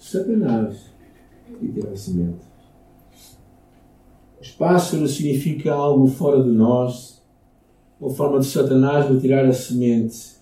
Satanás 0.08 0.90
e 1.60 1.68
tira 1.68 1.90
a 1.90 1.96
semente. 1.96 2.46
Os 4.40 4.50
pássaros 4.52 5.16
significa 5.16 5.74
algo 5.74 6.06
fora 6.06 6.42
de 6.42 6.48
nós 6.48 7.17
uma 8.00 8.10
forma 8.10 8.38
de 8.38 8.46
Satanás 8.46 9.08
retirar 9.08 9.44
a 9.44 9.52
semente 9.52 10.36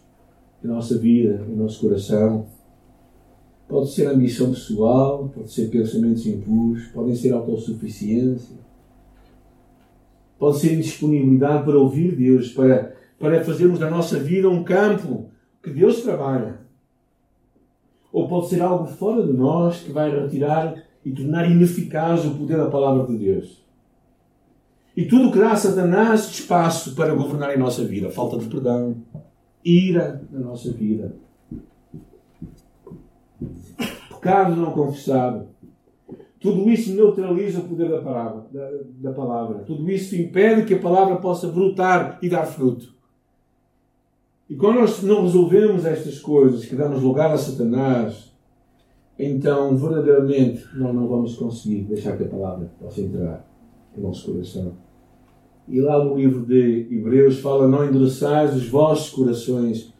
em 0.63 0.69
nossa 0.69 0.99
vida, 0.99 1.45
em 1.49 1.57
nosso 1.57 1.81
coração. 1.81 2.47
Pode 3.69 3.91
ser 3.91 4.07
ambição 4.07 4.51
pessoal, 4.51 5.31
pode 5.35 5.51
ser 5.51 5.69
pensamentos 5.71 6.25
impuros, 6.27 6.87
podem 6.89 7.15
ser 7.15 7.33
autossuficiência, 7.33 8.57
pode 10.39 10.59
ser 10.59 10.75
indisponibilidade 10.75 11.65
para 11.65 11.79
ouvir 11.79 12.15
Deus, 12.15 12.53
para, 12.53 12.95
para 13.19 13.43
fazermos 13.43 13.79
da 13.79 13.91
nossa 13.91 14.19
vida 14.19 14.49
um 14.49 14.63
campo 14.63 15.27
que 15.63 15.71
Deus 15.71 16.03
trabalha. 16.03 16.61
Ou 18.13 18.29
pode 18.29 18.49
ser 18.49 18.63
algo 18.63 18.87
fora 18.87 19.27
de 19.27 19.33
nós 19.33 19.81
que 19.81 19.91
vai 19.91 20.11
retirar 20.11 20.75
e 21.05 21.11
tornar 21.11 21.51
ineficaz 21.51 22.25
o 22.25 22.35
poder 22.35 22.57
da 22.57 22.71
palavra 22.71 23.07
de 23.07 23.19
Deus. 23.19 23.66
E 24.97 25.05
tudo 25.05 25.31
que 25.31 25.39
dá 25.39 25.53
a 25.53 25.57
Satanás 25.57 26.31
espaço 26.31 26.95
para 26.95 27.15
governar 27.15 27.55
em 27.55 27.59
nossa 27.59 27.85
vida. 27.85 28.11
Falta 28.11 28.39
de 28.39 28.47
perdão, 28.47 28.97
ira 29.63 30.23
na 30.31 30.41
nossa 30.41 30.73
vida, 30.73 31.15
pecado 34.09 34.57
não 34.57 34.73
confessado. 34.73 35.49
Tudo 36.41 36.71
isso 36.71 36.95
neutraliza 36.95 37.61
o 37.61 37.69
poder 37.69 37.91
da 37.91 38.01
palavra, 38.01 38.47
da, 38.53 38.71
da 39.01 39.13
palavra. 39.13 39.59
Tudo 39.61 39.91
isso 39.91 40.17
impede 40.17 40.65
que 40.65 40.75
a 40.75 40.79
palavra 40.79 41.17
possa 41.17 41.49
brotar 41.49 42.19
e 42.23 42.29
dar 42.29 42.45
fruto. 42.45 42.95
E 44.49 44.55
quando 44.55 44.81
nós 44.81 45.03
não 45.03 45.23
resolvemos 45.23 45.85
estas 45.85 46.21
coisas, 46.21 46.65
que 46.65 46.77
damos 46.77 47.03
lugar 47.03 47.33
a 47.33 47.39
Satanás, 47.39 48.33
então 49.19 49.77
verdadeiramente 49.77 50.65
nós 50.75 50.95
não 50.95 51.09
vamos 51.09 51.37
conseguir 51.37 51.83
deixar 51.83 52.17
que 52.17 52.25
a 52.25 52.29
palavra 52.29 52.71
possa 52.81 53.01
entrar 53.01 53.45
no 53.97 54.05
nosso 54.05 54.31
coração. 54.31 54.86
E 55.69 55.81
lá 55.81 56.03
no 56.05 56.17
livro 56.17 56.45
de 56.45 56.87
Hebreus 56.91 57.41
fala: 57.41 57.67
Não 57.67 57.85
endureçais 57.85 58.55
os 58.55 58.69
vossos 58.69 59.11
corações 59.11 59.93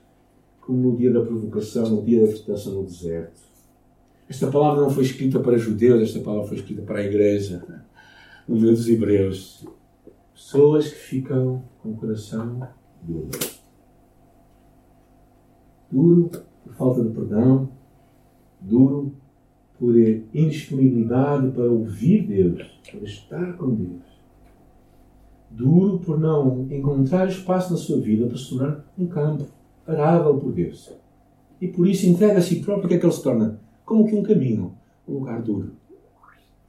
como 0.61 0.91
no 0.91 0.97
dia 0.97 1.13
da 1.13 1.21
provocação, 1.21 1.89
no 1.89 2.03
dia 2.03 2.27
da 2.27 2.33
tentação 2.33 2.75
no 2.75 2.85
deserto. 2.85 3.41
Esta 4.29 4.51
palavra 4.51 4.83
não 4.83 4.91
foi 4.91 5.05
escrita 5.05 5.39
para 5.39 5.57
judeus, 5.57 6.03
esta 6.03 6.21
palavra 6.21 6.49
foi 6.49 6.57
escrita 6.57 6.83
para 6.83 6.99
a 6.99 7.05
igreja, 7.05 7.65
no 8.49 8.57
livro 8.57 8.75
dos 8.75 8.89
Hebreus. 8.89 9.65
Pessoas 10.35 10.89
que 10.89 10.99
ficam 10.99 11.63
com 11.81 11.91
o 11.91 11.97
coração 11.97 12.69
duro. 13.03 13.31
Duro 15.91 16.31
por 16.65 16.75
falta 16.75 17.05
de 17.05 17.11
perdão, 17.11 17.69
duro 18.61 19.15
por 19.79 19.95
indisponibilidade 19.97 21.53
para 21.53 21.71
ouvir 21.71 22.27
Deus, 22.27 22.81
para 22.91 23.01
estar 23.01 23.57
com 23.57 23.75
Deus. 23.75 24.06
Duro 25.57 25.99
por 26.01 26.21
não 26.21 26.69
encontrar 26.71 27.27
espaço 27.29 27.73
na 27.73 27.79
sua 27.79 27.99
vida 27.99 28.27
para 28.27 28.37
se 28.37 28.51
tornar 28.51 28.85
um 28.99 29.07
campo 29.07 29.47
arável 29.87 30.37
por 30.37 30.53
Deus. 30.53 30.93
E 31.59 31.67
por 31.67 31.89
isso 31.89 32.07
entrega 32.07 32.39
a 32.39 32.43
si 32.43 32.57
próprio, 32.57 32.85
o 32.85 32.89
que 32.89 32.95
é 32.97 32.99
que 32.99 33.07
ele 33.07 33.13
se 33.13 33.23
torna? 33.23 33.59
Como 33.83 34.07
que 34.07 34.15
um 34.15 34.23
caminho, 34.23 34.75
um 35.09 35.15
lugar 35.15 35.41
duro. 35.41 35.73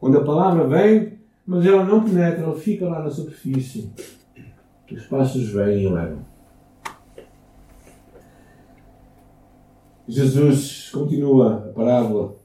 Onde 0.01 0.15
a 0.15 0.23
palavra 0.23 0.65
vem, 0.65 1.17
mas 1.45 1.65
ela 1.65 1.83
não 1.83 2.01
penetra, 2.01 2.43
ela 2.43 2.55
fica 2.55 2.87
lá 2.87 3.03
na 3.03 3.09
superfície. 3.09 3.91
Os 4.89 5.05
passos 5.07 5.49
vêm 5.49 5.83
e 5.83 5.89
levam. 5.89 6.19
Jesus 10.07 10.89
continua 10.91 11.55
a 11.55 11.73
parábola 11.73 12.37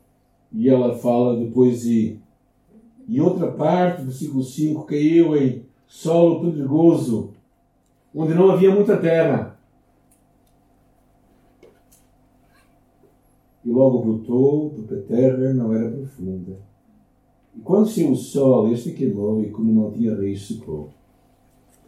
e 0.50 0.68
ela 0.68 0.98
fala 0.98 1.36
depois 1.36 1.84
e, 1.84 2.18
e 3.06 3.20
outra 3.20 3.52
parte, 3.52 4.02
versículo 4.02 4.42
5, 4.42 4.82
caiu 4.82 5.36
em 5.36 5.70
solo 5.92 6.40
pedregoso, 6.40 7.34
onde 8.14 8.32
não 8.32 8.50
havia 8.50 8.74
muita 8.74 8.96
terra. 8.96 9.58
E 13.62 13.70
logo 13.70 14.00
brotou, 14.00 14.70
porque 14.70 14.94
a 14.94 15.02
terra 15.02 15.52
não 15.52 15.72
era 15.72 15.90
profunda. 15.90 16.56
E 17.54 17.60
quando 17.60 17.90
saiu 17.90 18.12
o 18.12 18.16
sol, 18.16 18.72
este 18.72 18.92
queimou, 18.92 19.44
e 19.44 19.50
como 19.50 19.70
não 19.70 19.92
tinha 19.92 20.16
raiz, 20.16 20.48
secou. 20.48 20.88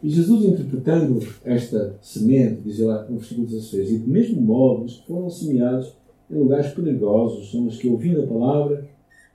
E 0.03 0.09
Jesus, 0.09 0.45
interpretando 0.45 1.19
esta 1.43 1.97
semente, 1.99 2.61
diz 2.61 2.79
lá 2.79 3.05
no 3.09 3.17
versículo 3.17 3.47
16: 3.47 3.89
E 3.89 3.97
do 3.97 4.07
mesmo 4.07 4.39
modo, 4.39 4.85
os 4.85 4.99
que 4.99 5.07
foram 5.07 5.31
semeados 5.31 5.93
em 6.29 6.37
lugares 6.37 6.71
perigosos 6.73 7.51
são 7.51 7.65
os 7.65 7.77
que, 7.77 7.89
ouvindo 7.89 8.21
a 8.21 8.27
palavra, 8.27 8.87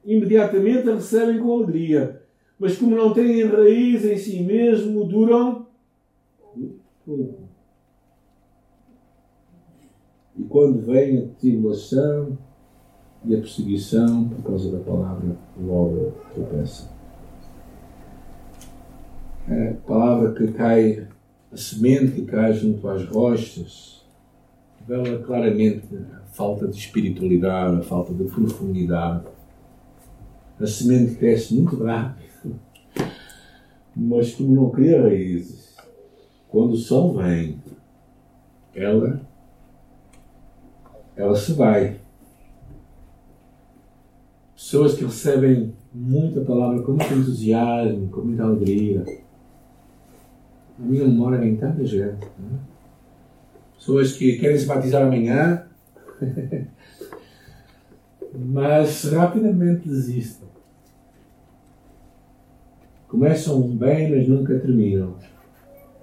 imediatamente 0.05 0.89
a 0.89 0.95
recebem 0.95 1.41
com 1.41 1.55
alegria, 1.55 2.20
mas 2.61 2.77
como 2.77 2.95
não 2.95 3.13
têm 3.13 3.45
raiz 3.45 4.05
em 4.05 4.17
si 4.17 4.41
mesmo, 4.43 5.05
duram 5.05 5.67
pouco. 7.05 7.41
E 10.39 10.43
quando 10.45 10.81
vem 10.87 11.19
a 11.19 11.27
tribulação 11.41 12.39
e 13.25 13.35
a 13.35 13.39
perseguição 13.39 14.29
por 14.29 14.43
causa 14.45 14.71
da 14.71 14.79
palavra, 14.79 15.37
logo 15.59 16.13
tropeça 16.33 17.01
a 19.51 19.75
palavra 19.87 20.33
que 20.33 20.53
cai, 20.53 21.09
a 21.53 21.57
semente 21.57 22.13
que 22.13 22.23
cai 22.23 22.53
junto 22.53 22.89
às 22.89 23.05
rochas, 23.05 24.05
revela 24.79 25.19
claramente 25.19 25.85
a 26.15 26.21
falta 26.33 26.69
de 26.69 26.77
espiritualidade, 26.77 27.79
a 27.79 27.83
falta 27.83 28.15
de 28.15 28.25
profundidade. 28.25 29.25
A 30.61 30.67
semente 30.67 31.17
cresce 31.17 31.55
muito 31.55 31.83
rápido, 31.83 32.30
mas 34.03 34.35
como 34.35 34.55
não 34.55 34.71
cria 34.71 35.03
raízes, 35.03 35.77
quando 36.49 36.73
o 36.73 36.77
sol 36.77 37.19
vem, 37.19 37.63
ela, 38.75 39.21
ela 41.15 41.37
se 41.37 41.53
vai. 41.53 42.01
Pessoas 44.55 44.95
que 44.95 45.05
recebem 45.05 45.75
muita 45.93 46.41
palavra 46.41 46.83
com 46.83 46.93
muito 46.93 47.13
entusiasmo, 47.13 48.09
com 48.09 48.23
muita 48.23 48.45
alegria, 48.45 49.05
na 50.79 50.87
minha 50.87 51.05
memória 51.05 51.39
vem 51.39 51.57
tanta 51.57 51.85
gente. 51.85 52.25
Né? 52.39 52.59
Pessoas 53.77 54.15
que 54.15 54.39
querem 54.39 54.57
se 54.57 54.65
batizar 54.65 55.03
amanhã, 55.03 55.67
mas 58.35 59.05
rapidamente 59.05 59.87
desistem. 59.87 60.50
Começam 63.11 63.61
bem, 63.63 64.09
mas 64.09 64.29
nunca 64.29 64.57
terminam. 64.57 65.17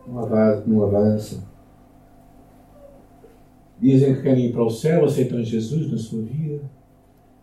Não 0.05 0.19
avançam. 0.19 0.63
Não 0.67 0.83
avançam. 0.83 1.39
Dizem 3.79 4.15
que 4.15 4.23
querem 4.23 4.47
ir 4.47 4.51
para 4.51 4.65
o 4.65 4.69
céu, 4.69 5.05
aceitam 5.05 5.41
Jesus 5.41 5.89
na 5.89 5.97
sua 5.97 6.21
vida, 6.23 6.63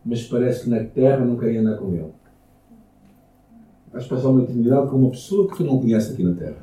mas 0.04 0.26
parece 0.26 0.64
que 0.64 0.71
na 0.71 0.85
terra 0.85 1.25
não 1.25 1.38
querem 1.38 1.59
andar 1.59 1.78
com 1.78 1.94
Ele. 1.94 2.12
Vais 3.90 4.06
passar 4.06 4.28
uma 4.28 4.42
eternidade 4.42 4.90
com 4.90 4.97
uma 4.97 5.11
pessoa 5.11 5.49
que 5.49 5.56
tu 5.56 5.64
não 5.64 5.80
conheces 5.80 6.12
aqui 6.12 6.25
na 6.25 6.35
terra. 6.35 6.56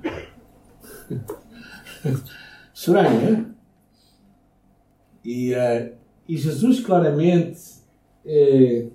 Estranho, 2.72 3.32
né? 3.32 3.46
E, 5.26 5.54
uh, 5.56 5.92
e 6.28 6.38
Jesus 6.38 6.82
claramente 6.82 7.60
é, 8.26 8.88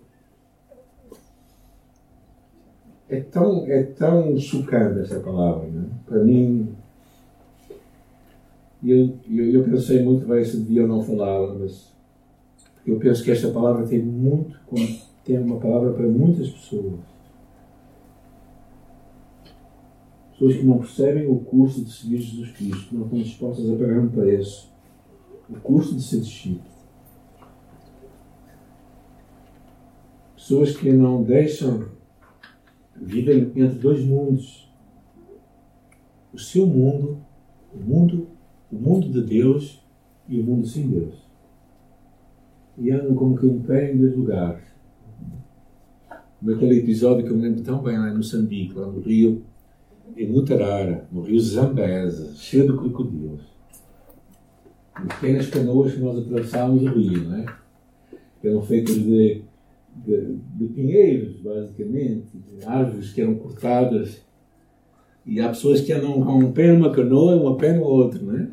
é, 3.09 3.21
tão, 3.21 3.67
é 3.67 3.83
tão 3.83 4.37
chocante 4.39 5.01
essa 5.01 5.21
palavra. 5.21 5.69
Né? 5.69 5.89
Para 6.07 6.25
mim, 6.25 6.75
eu, 8.83 9.19
eu, 9.29 9.51
eu 9.53 9.65
pensei 9.65 10.03
muito 10.03 10.27
bem 10.27 10.45
se 10.45 10.59
devia 10.59 10.83
ou 10.83 10.89
não 10.89 11.03
falá-la, 11.03 11.55
mas 11.55 11.93
eu 12.87 12.99
penso 12.99 13.25
que 13.25 13.31
esta 13.31 13.49
palavra 13.51 13.87
tem 13.87 14.03
muito, 14.03 14.57
tem 15.25 15.39
uma 15.39 15.59
palavra 15.59 15.93
para 15.93 16.07
muitas 16.07 16.49
pessoas. 16.49 17.01
Pessoas 20.33 20.57
que 20.57 20.65
não 20.65 20.79
percebem 20.79 21.27
o 21.27 21.39
custo 21.41 21.83
de 21.83 21.91
seguir 21.91 22.19
Jesus 22.19 22.51
Cristo, 22.53 22.95
não 22.95 23.05
estão 23.05 23.19
dispostas 23.19 23.71
a 23.71 23.77
pagar 23.77 23.99
um 23.99 24.09
preço. 24.09 24.71
O 25.49 25.55
custo 25.61 25.95
de 25.95 26.03
ser 26.03 26.21
discípulo. 26.21 26.77
Pessoas 30.37 30.77
que 30.77 30.93
não 30.93 31.23
deixam. 31.23 31.89
Vivem 33.01 33.53
entre 33.55 33.79
dois 33.79 34.05
mundos. 34.05 34.71
O 36.33 36.39
seu 36.39 36.67
mundo, 36.67 37.19
o 37.73 37.79
mundo, 37.79 38.29
o 38.71 38.77
mundo 38.77 39.09
de 39.09 39.23
Deus 39.23 39.83
e 40.29 40.39
o 40.41 40.45
mundo 40.45 40.67
sem 40.67 40.89
Deus. 40.89 41.15
E 42.79 42.91
andam 42.91 43.15
como 43.15 43.37
que 43.37 43.47
um 43.47 43.63
pé 43.63 43.93
em 43.93 43.99
dois 43.99 44.15
lugares. 44.17 44.65
Como 46.39 46.53
aquele 46.53 46.79
episódio 46.79 47.25
que 47.25 47.31
eu 47.31 47.37
me 47.37 47.43
lembro 47.43 47.63
tão 47.63 47.83
bem 47.83 47.99
lá 47.99 48.11
em 48.11 48.17
Moçambique, 48.17 48.75
lá 48.75 48.87
no 48.87 49.01
Rio, 49.01 49.43
em 50.17 50.29
Mutarara, 50.31 51.07
no 51.11 51.23
rio 51.23 51.41
Zambesa, 51.41 52.35
cheio 52.35 52.71
de 52.71 52.79
crocodilos. 52.79 53.43
Pequenas 55.09 55.49
canoas 55.49 55.93
que 55.93 56.01
nós 56.01 56.19
atravessávamos 56.19 56.83
o 56.83 56.89
rio, 56.89 57.25
não 57.25 57.37
é? 57.37 57.47
Eram 58.43 58.63
feitas 58.63 58.95
de, 58.95 59.43
de, 60.05 60.37
de 60.37 60.67
pinheiros, 60.75 61.41
basicamente, 61.41 62.37
de 62.37 62.65
árvores 62.65 63.13
que 63.13 63.21
eram 63.21 63.35
cortadas. 63.37 64.25
E 65.25 65.41
há 65.41 65.49
pessoas 65.49 65.81
que 65.81 65.93
andam 65.93 66.23
com 66.23 66.39
um 66.39 66.53
pé 66.53 66.73
numa 66.73 66.93
canoa 66.93 67.35
e 67.35 67.39
uma 67.39 67.57
pé 67.57 67.73
no 67.73 67.85
outro, 67.85 68.25
não 68.25 68.37
é? 68.37 68.49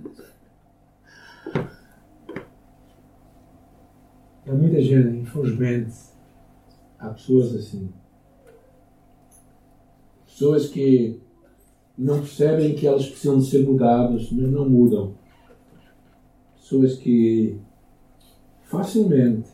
Há 4.48 4.54
muita 4.54 4.82
gente, 4.82 5.18
infelizmente, 5.18 5.94
há 7.00 7.10
pessoas 7.10 7.56
assim. 7.56 7.90
Pessoas 10.26 10.68
que 10.68 11.22
não 11.98 12.20
percebem 12.20 12.76
que 12.76 12.88
elas 12.88 13.08
precisam 13.08 13.38
de 13.38 13.46
ser 13.46 13.64
mudadas, 13.64 14.32
mas 14.32 14.52
não 14.52 14.68
mudam. 14.68 15.16
Pessoas 16.56 16.96
que 16.96 17.58
facilmente, 18.64 19.50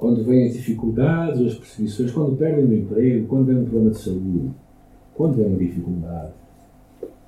quando 0.00 0.24
vêm 0.24 0.46
as 0.46 0.54
dificuldades, 0.54 1.46
as 1.46 1.54
perseguições, 1.56 2.10
quando 2.10 2.34
perdem 2.34 2.64
o 2.64 2.74
emprego, 2.74 3.26
quando 3.28 3.44
vem 3.44 3.58
um 3.58 3.64
problema 3.64 3.90
de 3.90 3.98
saúde, 3.98 4.50
quando 5.14 5.36
vem 5.36 5.46
uma 5.46 5.58
dificuldade, 5.58 6.32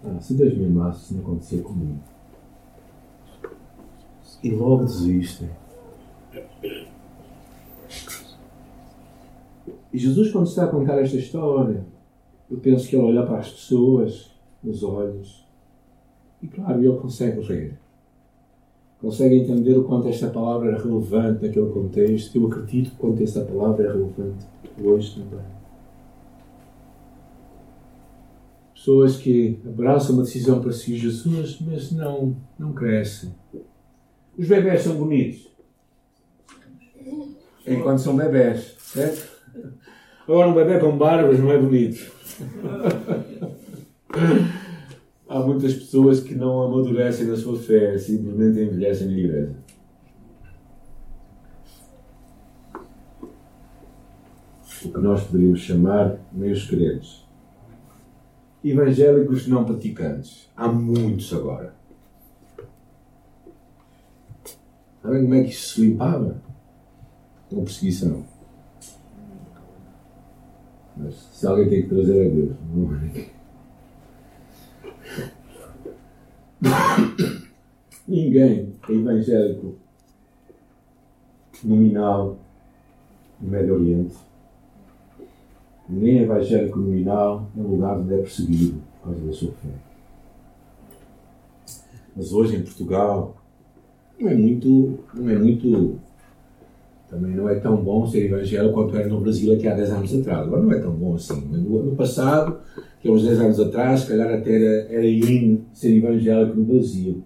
ah, 0.02 0.19
se 0.23 0.33
Deus 0.33 0.57
me 0.57 0.64
amasse, 0.64 1.05
isso 1.05 1.14
não 1.14 1.21
acontecer 1.21 1.61
comigo. 1.61 2.00
E 4.43 4.50
logo 4.52 4.85
desistem. 4.85 5.50
E 9.93 9.99
Jesus, 9.99 10.33
quando 10.33 10.47
está 10.47 10.64
a 10.64 10.69
contar 10.69 10.99
esta 10.99 11.19
história, 11.19 11.85
eu 12.50 12.57
penso 12.57 12.88
que 12.88 12.97
ele 12.97 13.05
olha 13.05 13.26
para 13.26 13.37
as 13.37 13.50
pessoas 13.50 14.31
nos 14.64 14.83
olhos 14.83 15.47
e, 16.43 16.49
claro, 16.49 16.83
ele 16.83 16.97
consegue 16.97 17.38
ver. 17.43 17.82
Consegue 19.02 19.35
entender 19.35 19.76
o 19.76 19.82
quanto 19.82 20.06
esta 20.06 20.28
palavra 20.28 20.71
é 20.71 20.78
relevante 20.78 21.44
naquele 21.44 21.68
contexto. 21.71 22.37
Eu 22.37 22.47
acredito 22.47 22.92
que 22.92 22.97
quanto 22.97 23.21
esta 23.21 23.40
palavra 23.40 23.85
é 23.85 23.88
relevante 23.90 24.47
hoje 24.80 25.16
também. 25.16 25.44
Pessoas 28.73 29.16
que 29.16 29.59
abraçam 29.66 30.14
uma 30.14 30.23
decisão 30.23 30.61
para 30.61 30.71
seguir 30.73 30.99
Jesus, 30.99 31.59
mas 31.61 31.90
não, 31.90 32.37
não 32.56 32.73
crescem. 32.73 33.35
Os 34.38 34.47
bebés 34.47 34.82
são 34.82 34.94
bonitos. 34.94 35.50
Enquanto 37.66 37.99
são 37.99 38.16
bebés, 38.16 38.76
certo? 38.78 39.32
Agora 40.28 40.49
um 40.49 40.54
bebê 40.54 40.78
com 40.78 40.97
barbas 40.97 41.40
não 41.40 41.50
é 41.50 41.59
bonito. 41.59 42.09
Muitas 45.52 45.75
pessoas 45.75 46.21
que 46.21 46.35
não 46.35 46.62
amadurecem 46.62 47.26
na 47.26 47.37
sua 47.37 47.59
fé, 47.59 47.99
simplesmente 47.99 48.59
envelhecem 48.59 49.06
na 49.06 49.12
igreja. 49.12 49.54
O 54.85 54.88
que 54.88 54.99
nós 54.99 55.23
poderíamos 55.25 55.61
chamar 55.61 56.18
meios 56.32 56.66
crentes. 56.66 57.28
Evangélicos 58.64 59.47
não 59.47 59.64
praticantes. 59.64 60.50
Há 60.56 60.68
muitos 60.68 61.30
agora. 61.35 61.75
Sabem 65.02 65.23
como 65.23 65.35
é 65.35 65.42
que 65.42 65.50
isso 65.50 65.75
se 65.75 65.80
limpava? 65.82 66.42
Com 67.50 67.62
perseguição. 67.62 68.25
Mas 70.97 71.14
se 71.14 71.47
alguém 71.47 71.68
tem 71.68 71.82
que 71.82 71.88
trazer 71.88 72.26
a 72.26 72.35
Deus, 72.35 72.56
não 72.75 72.94
é 72.94 73.32
Ninguém 78.07 78.73
é 78.88 78.92
evangélico 78.92 79.75
nominal 81.64 82.37
no 83.40 83.50
Médio 83.50 83.75
Oriente, 83.75 84.16
nem 85.88 86.19
é 86.19 86.23
evangélico 86.23 86.78
nominal 86.78 87.49
no 87.54 87.69
lugar 87.69 87.99
onde 87.99 88.14
é 88.14 88.19
perseguido 88.19 88.81
por 89.00 89.11
causa 89.11 89.26
da 89.26 89.33
sua 89.33 89.52
fé. 89.52 89.69
Mas 92.16 92.33
hoje 92.33 92.57
em 92.57 92.62
Portugal 92.62 93.37
não 94.19 94.28
é 94.28 94.35
muito, 94.35 94.99
não 95.14 95.31
é 95.31 95.38
muito 95.38 95.99
também 97.12 97.37
não 97.37 97.47
é 97.47 97.57
tão 97.57 97.76
bom 97.76 98.07
ser 98.07 98.25
evangélico 98.25 98.73
quanto 98.73 98.97
era 98.97 99.07
no 99.07 99.21
Brasil 99.21 99.52
aqui 99.52 99.69
há 99.69 99.75
10 99.75 99.91
anos 99.91 100.15
atrás. 100.15 100.47
Agora 100.47 100.63
não 100.63 100.73
é 100.73 100.78
tão 100.78 100.93
bom 100.93 101.15
assim. 101.15 101.41
No 101.43 101.95
passado, 101.95 102.58
que 103.02 103.08
há 103.08 103.12
uns 103.12 103.25
10 103.25 103.41
anos 103.41 103.60
atrás, 103.60 104.00
se 104.00 104.06
calhar 104.06 104.32
até 104.32 104.54
era, 104.54 104.93
era 104.93 105.06
in 105.06 105.65
ser 105.75 105.97
evangélico 105.97 106.56
no 106.56 106.65
Brasil. 106.65 107.25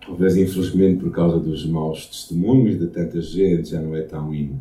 Talvez, 0.00 0.36
infelizmente, 0.36 1.02
por 1.02 1.10
causa 1.10 1.40
dos 1.40 1.66
maus 1.66 2.06
testemunhos 2.06 2.78
de 2.78 2.86
tanta 2.86 3.20
gente, 3.20 3.70
já 3.70 3.82
não 3.82 3.96
é 3.96 4.02
tão 4.02 4.32
in. 4.32 4.56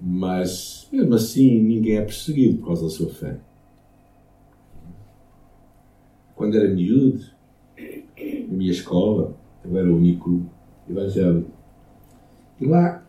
Mas, 0.00 0.88
mesmo 0.90 1.14
assim, 1.14 1.62
ninguém 1.62 1.98
é 1.98 2.02
perseguido 2.02 2.58
por 2.58 2.66
causa 2.66 2.82
da 2.82 2.90
sua 2.90 3.08
fé. 3.08 3.38
Quando 6.34 6.56
era 6.56 6.68
miúdo, 6.74 7.24
na 8.48 8.52
minha 8.52 8.72
escola, 8.72 9.36
eu 9.64 9.78
era 9.78 9.88
o 9.88 9.96
único 9.96 10.42
evangélico. 10.90 11.50
E 12.60 12.66
lá, 12.66 13.05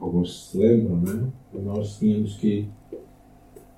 alguns 0.00 0.50
se 0.50 0.58
lembram, 0.58 0.96
não 0.96 1.32
é? 1.54 1.60
Nós 1.62 1.98
tínhamos 1.98 2.36
que, 2.36 2.66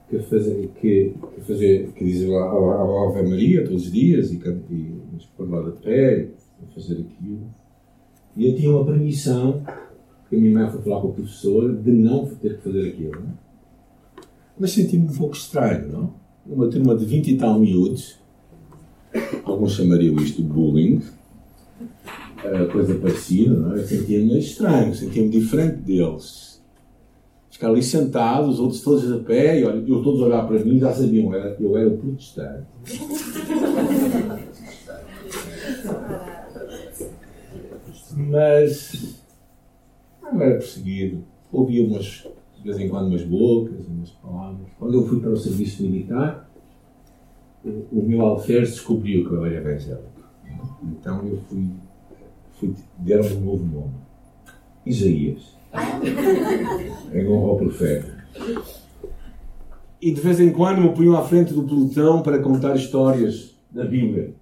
que 0.08 0.18
fazer, 0.20 0.70
que, 0.80 1.14
que 1.34 1.40
fazer, 1.42 1.92
que 1.92 2.04
dizer 2.04 2.34
a, 2.34 2.44
a 2.44 3.08
Ave 3.08 3.28
Maria 3.28 3.64
todos 3.64 3.84
os 3.86 3.92
dias 3.92 4.30
e, 4.30 4.36
e 4.36 5.00
nos 5.12 5.26
pôr 5.36 5.48
lá 5.50 5.62
de 5.62 5.76
pé, 5.80 6.28
fazer 6.74 6.94
aquilo. 6.94 7.46
E 8.36 8.48
eu 8.48 8.54
tinha 8.54 8.70
uma 8.70 8.84
permissão, 8.84 9.62
que 10.28 10.36
a 10.36 10.38
minha 10.38 10.52
mãe 10.52 10.70
foi 10.70 10.82
falar 10.82 11.00
com 11.00 11.08
o 11.08 11.12
professor, 11.12 11.74
de 11.76 11.90
não 11.90 12.26
ter 12.26 12.56
que 12.56 12.62
fazer 12.62 12.88
aquilo. 12.88 13.20
Não 13.20 13.28
é? 13.28 13.50
Mas 14.58 14.72
senti-me 14.72 15.08
um 15.08 15.16
pouco 15.16 15.34
estranho, 15.34 15.90
não? 15.90 16.14
Uma 16.46 16.68
turma 16.68 16.94
de 16.96 17.04
20 17.04 17.28
e 17.28 17.36
tal 17.36 17.58
miúdos, 17.58 18.18
alguns 19.44 19.72
chamariam 19.72 20.16
isto 20.16 20.42
de 20.42 20.48
bullying, 20.48 21.00
coisa 22.72 22.94
parecida, 22.94 23.54
não 23.54 23.74
é? 23.74 23.78
eu 23.78 23.86
sentia-me 23.86 24.38
estranho, 24.38 24.94
sentia-me 24.94 25.28
diferente 25.28 25.76
deles. 25.76 26.62
Ficar 27.50 27.68
ali 27.68 27.82
sentado, 27.82 28.48
os 28.48 28.58
outros 28.58 28.80
todos 28.80 29.12
a 29.12 29.18
pé, 29.18 29.60
e 29.60 29.64
olha, 29.64 29.84
eu 29.86 30.02
todos 30.02 30.20
olhar 30.20 30.46
para 30.46 30.58
mim 30.60 30.78
já 30.78 30.92
sabiam, 30.92 31.34
era, 31.34 31.56
eu 31.60 31.76
era 31.76 31.90
protestante. 31.90 32.66
Mas 38.16 39.20
não 40.22 40.40
era 40.40 40.58
perseguido. 40.58 41.24
Ouvia 41.52 41.84
umas, 41.84 42.26
de 42.56 42.62
vez 42.62 42.78
em 42.78 42.88
quando 42.88 43.08
umas 43.08 43.24
bocas, 43.24 43.86
umas 43.86 44.10
palavras. 44.10 44.66
Quando 44.78 44.94
eu 44.94 45.06
fui 45.06 45.20
para 45.20 45.30
o 45.30 45.36
serviço 45.36 45.82
militar, 45.82 46.48
o 47.64 48.02
meu 48.02 48.22
alferes 48.22 48.70
descobriu 48.70 49.28
que 49.28 49.34
eu 49.34 49.44
era 49.44 49.56
evangélico. 49.56 50.08
Então 50.82 51.26
eu 51.26 51.38
fui 51.48 51.68
deram 52.98 53.26
um 53.36 53.40
novo 53.40 53.64
nome. 53.64 53.94
Isaías. 54.84 55.54
em 57.12 57.28
honra 57.28 57.48
ao 57.48 57.56
profeta. 57.56 58.24
E 60.00 60.12
de 60.12 60.20
vez 60.20 60.40
em 60.40 60.50
quando 60.50 60.80
me 60.80 60.94
punham 60.94 61.16
à 61.16 61.22
frente 61.22 61.52
do 61.52 61.62
pelotão 61.62 62.22
para 62.22 62.38
contar 62.38 62.74
histórias 62.74 63.54
da 63.70 63.84
Bíblia. 63.84 64.34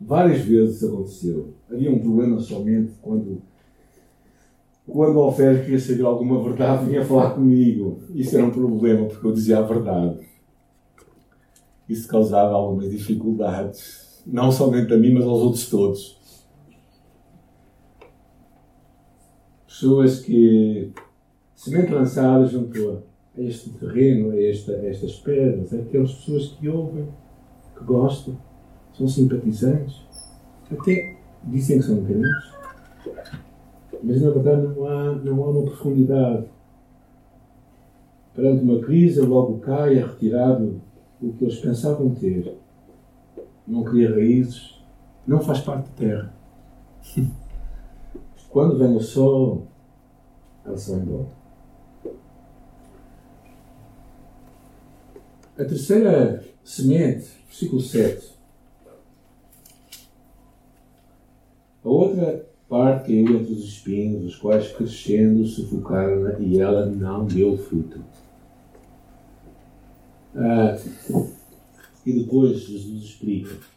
Várias 0.00 0.40
vezes 0.40 0.76
isso 0.76 0.88
aconteceu. 0.88 1.54
Havia 1.70 1.90
um 1.90 1.98
problema 1.98 2.40
somente 2.40 2.92
quando, 3.00 3.42
quando 4.86 5.16
o 5.16 5.20
Alfredo 5.20 5.62
queria 5.62 5.78
saber 5.78 6.04
alguma 6.04 6.42
verdade, 6.42 6.86
vinha 6.86 7.04
falar 7.04 7.30
comigo. 7.30 8.00
Isso 8.14 8.36
era 8.36 8.44
um 8.44 8.50
problema, 8.50 9.06
porque 9.06 9.26
eu 9.26 9.32
dizia 9.32 9.58
a 9.58 9.62
verdade. 9.62 10.18
Isso 11.88 12.08
causava 12.08 12.54
algumas 12.54 12.90
dificuldades, 12.90 14.22
não 14.26 14.50
somente 14.50 14.92
a 14.92 14.96
mim, 14.96 15.12
mas 15.12 15.24
aos 15.24 15.40
outros 15.40 15.68
todos. 15.68 16.18
Pessoas 19.74 20.20
que, 20.20 20.92
semente 21.56 21.92
lançadas 21.92 22.52
junto 22.52 23.02
a 23.36 23.40
este 23.40 23.70
terreno, 23.70 24.30
a, 24.30 24.40
esta, 24.40 24.72
a 24.72 24.86
estas 24.86 25.14
pedras, 25.16 25.74
aquelas 25.74 26.14
pessoas 26.14 26.48
que 26.50 26.68
ouvem, 26.68 27.08
que 27.76 27.82
gostam, 27.82 28.38
são 28.92 29.08
simpatizantes, 29.08 30.00
até 30.70 31.16
dizem 31.42 31.78
que 31.78 31.86
são 31.86 32.04
crentes, 32.04 32.54
mas 34.00 34.22
na 34.22 34.30
verdade 34.30 34.62
não 34.62 34.86
há, 34.86 35.12
não 35.16 35.42
há 35.42 35.50
uma 35.50 35.64
profundidade. 35.64 36.44
Perante 38.32 38.62
uma 38.62 38.80
crise, 38.80 39.20
logo 39.20 39.58
cai, 39.58 39.98
é 39.98 40.04
retirado 40.04 40.80
o 41.20 41.32
que 41.32 41.44
eles 41.44 41.58
pensavam 41.58 42.14
ter. 42.14 42.56
Não 43.66 43.82
cria 43.82 44.10
raízes, 44.10 44.80
não 45.26 45.40
faz 45.40 45.60
parte 45.60 45.88
da 45.88 45.96
terra. 45.96 46.34
Quando 48.54 48.78
vem 48.78 48.94
o 48.94 49.00
sol, 49.00 49.66
ela 50.64 50.78
se 50.78 50.92
vai 50.92 51.00
embora. 51.00 51.26
A 55.58 55.64
terceira 55.64 56.44
semente, 56.62 57.30
versículo 57.48 57.80
7. 57.80 58.32
A 61.84 61.88
outra 61.88 62.46
parte 62.68 63.06
caiu 63.06 63.40
entre 63.40 63.54
os 63.54 63.64
espinhos, 63.64 64.24
os 64.24 64.36
quais 64.36 64.70
crescendo 64.70 65.44
sufocaram-na 65.46 66.38
e 66.38 66.60
ela 66.60 66.86
não 66.86 67.26
deu 67.26 67.58
fruto. 67.58 68.04
Ah, 70.36 70.78
e 72.06 72.12
depois 72.12 72.60
Jesus 72.60 73.02
explica 73.02 73.73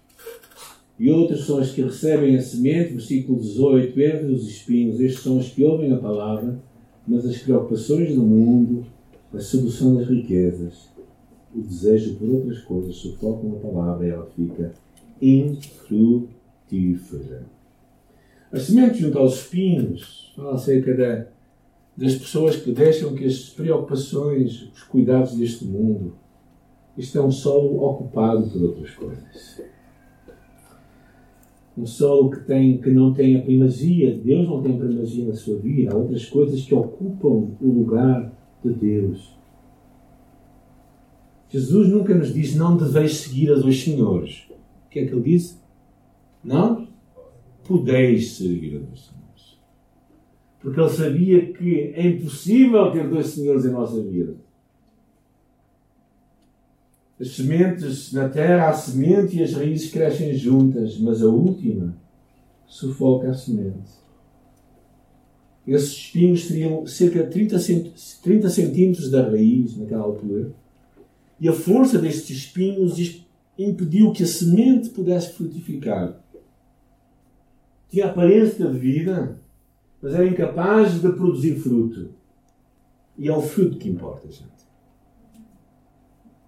E 0.99 1.11
outros 1.11 1.45
são 1.45 1.61
os 1.61 1.71
que 1.71 1.81
recebem 1.81 2.35
a 2.35 2.41
semente, 2.41 2.93
versículo 2.93 3.39
18, 3.39 4.01
entre 4.01 4.25
os 4.25 4.47
espinhos. 4.47 4.99
Estes 4.99 5.21
são 5.21 5.37
os 5.37 5.49
que 5.49 5.63
ouvem 5.63 5.93
a 5.93 5.97
palavra, 5.97 6.59
mas 7.07 7.23
as 7.25 7.37
preocupações 7.37 8.15
do 8.15 8.23
mundo, 8.23 8.83
a 9.31 9.39
sedução 9.39 9.95
das 9.95 10.07
riquezas, 10.07 10.89
o 11.55 11.61
desejo 11.61 12.15
por 12.15 12.27
outras 12.29 12.59
coisas 12.61 12.95
sufocam 12.95 13.53
a 13.53 13.59
palavra 13.59 14.07
e 14.07 14.09
ela 14.09 14.25
fica 14.35 14.73
infrutífera. 15.21 16.27
A 18.51 18.59
semente 18.59 18.99
junto 18.99 19.19
aos 19.19 19.35
espinhos 19.35 20.33
fala 20.35 20.55
acerca 20.55 20.95
da, 20.95 21.27
das 21.95 22.15
pessoas 22.15 22.55
que 22.55 22.71
deixam 22.71 23.13
que 23.13 23.25
as 23.25 23.49
preocupações, 23.49 24.69
os 24.73 24.83
cuidados 24.83 25.35
deste 25.35 25.65
mundo, 25.65 26.15
um 27.23 27.31
solo 27.31 27.83
ocupado 27.83 28.49
por 28.49 28.63
outras 28.63 28.91
coisas. 28.91 29.61
Um 31.77 31.85
solo 31.85 32.31
que, 32.31 32.39
tem, 32.39 32.79
que 32.79 32.89
não 32.89 33.13
tem 33.13 33.35
a 33.35 33.41
primazia, 33.41 34.17
Deus 34.17 34.47
não 34.47 34.63
tem 34.63 34.77
primazia 34.77 35.27
na 35.27 35.35
sua 35.35 35.59
vida, 35.59 35.93
há 35.93 35.95
outras 35.95 36.25
coisas 36.25 36.61
que 36.63 36.73
ocupam 36.73 37.51
o 37.61 37.67
lugar 37.67 38.33
de 38.63 38.73
Deus. 38.73 39.37
Jesus 41.49 41.87
nunca 41.89 42.15
nos 42.15 42.33
diz 42.33 42.55
não 42.55 42.75
deveis 42.75 43.17
seguir 43.17 43.51
a 43.51 43.55
dois 43.55 43.81
senhores. 43.83 44.47
O 44.49 44.89
que 44.89 44.99
é 44.99 45.05
que 45.05 45.13
ele 45.13 45.21
disse? 45.21 45.57
Não 46.43 46.87
podeis 47.63 48.37
servir 48.37 48.77
a 48.77 48.79
dois 48.79 49.05
senhores. 49.05 49.59
Porque 50.59 50.79
ele 50.79 50.89
sabia 50.89 51.53
que 51.53 51.93
é 51.95 52.07
impossível 52.07 52.91
ter 52.91 53.07
dois 53.07 53.27
senhores 53.27 53.65
em 53.65 53.71
nossa 53.71 54.01
vida. 54.01 54.35
As 57.19 57.29
sementes 57.29 58.13
na 58.13 58.29
terra, 58.29 58.69
a 58.69 58.73
semente 58.73 59.37
e 59.37 59.43
as 59.43 59.53
raízes 59.53 59.89
crescem 59.89 60.35
juntas, 60.35 60.99
mas 60.99 61.23
a 61.23 61.27
última 61.27 61.95
sufoca 62.67 63.31
a 63.31 63.33
semente. 63.33 63.97
Esses 65.65 65.91
espinhos 65.91 66.47
teriam 66.47 66.85
cerca 66.85 67.23
de 67.23 67.29
30, 67.31 67.57
30 68.23 68.49
centímetros 68.49 69.09
da 69.09 69.27
raiz 69.29 69.75
naquela 69.75 70.03
altura. 70.03 70.51
E 71.39 71.49
a 71.49 71.53
força 71.53 71.99
destes 71.99 72.37
espinhos 72.37 73.25
impediu 73.57 74.11
que 74.13 74.23
a 74.23 74.27
semente 74.27 74.89
pudesse 74.89 75.33
frutificar. 75.33 76.21
Tinha 77.89 78.05
aparência 78.05 78.69
de 78.69 78.77
vida, 78.77 79.37
mas 80.01 80.13
era 80.13 80.25
incapaz 80.25 80.93
de 80.93 81.09
produzir 81.09 81.55
fruto. 81.55 82.09
E 83.17 83.27
é 83.27 83.35
o 83.35 83.41
fruto 83.41 83.77
que 83.77 83.89
importa, 83.89 84.27
gente. 84.31 84.66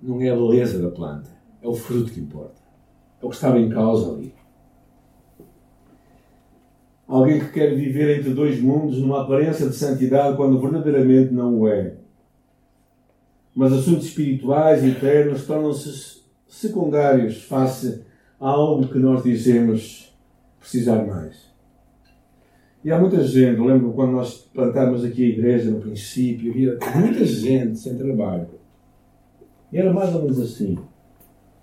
Não 0.01 0.21
é 0.21 0.29
a 0.29 0.35
beleza 0.35 0.81
da 0.81 0.89
planta, 0.89 1.29
é 1.62 1.67
o 1.67 1.73
fruto 1.73 2.12
que 2.12 2.19
importa. 2.19 2.59
É 3.21 3.25
o 3.25 3.29
que 3.29 3.35
estava 3.35 3.59
em 3.59 3.69
causa 3.69 4.13
ali. 4.13 4.33
Alguém 7.07 7.39
que 7.39 7.51
quer 7.51 7.75
viver 7.75 8.19
entre 8.19 8.33
dois 8.33 8.62
mundos 8.62 8.99
numa 8.99 9.23
aparência 9.23 9.67
de 9.67 9.75
santidade 9.75 10.38
quando 10.38 10.62
verdadeiramente 10.62 11.33
não 11.33 11.59
o 11.59 11.67
é. 11.67 11.95
Mas 13.53 13.73
assuntos 13.73 14.05
espirituais 14.05 14.83
e 14.83 14.91
eternos 14.91 15.45
tornam-se 15.45 16.21
secundários 16.47 17.43
face 17.43 18.03
a 18.39 18.47
algo 18.47 18.88
que 18.88 18.99
nós 18.99 19.23
dizemos 19.23 20.15
precisar 20.59 21.05
mais. 21.05 21.49
E 22.83 22.91
há 22.91 22.99
muita 22.99 23.21
gente, 23.23 23.59
lembro 23.59 23.91
quando 23.91 24.12
nós 24.12 24.35
plantámos 24.53 25.03
aqui 25.03 25.25
a 25.25 25.29
igreja 25.29 25.69
no 25.69 25.81
princípio, 25.81 26.51
havia 26.51 26.77
muita 26.95 27.25
gente 27.25 27.77
sem 27.77 27.97
trabalho. 27.97 28.59
E 29.71 29.77
era 29.77 29.93
mais 29.93 30.13
ou 30.15 30.21
menos 30.21 30.39
assim. 30.39 30.77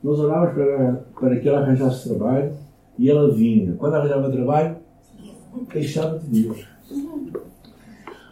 Nós 0.02 0.18
orávamos 0.18 0.54
para, 0.54 1.04
para 1.18 1.40
que 1.40 1.48
ela 1.48 1.60
arranjasse 1.60 2.08
trabalho 2.08 2.52
e 2.98 3.10
ela 3.10 3.32
vinha. 3.32 3.74
Quando 3.76 3.94
arranjava 3.94 4.30
trabalho, 4.30 4.76
queixava 5.70 6.18
de 6.18 6.42
Deus. 6.42 6.66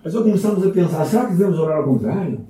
Mas 0.02 0.12
só 0.12 0.22
começamos 0.22 0.66
a 0.66 0.70
pensar, 0.70 1.04
será 1.04 1.26
que 1.26 1.32
devemos 1.32 1.58
orar 1.58 1.78
ao 1.78 1.84
contrário? 1.84 2.40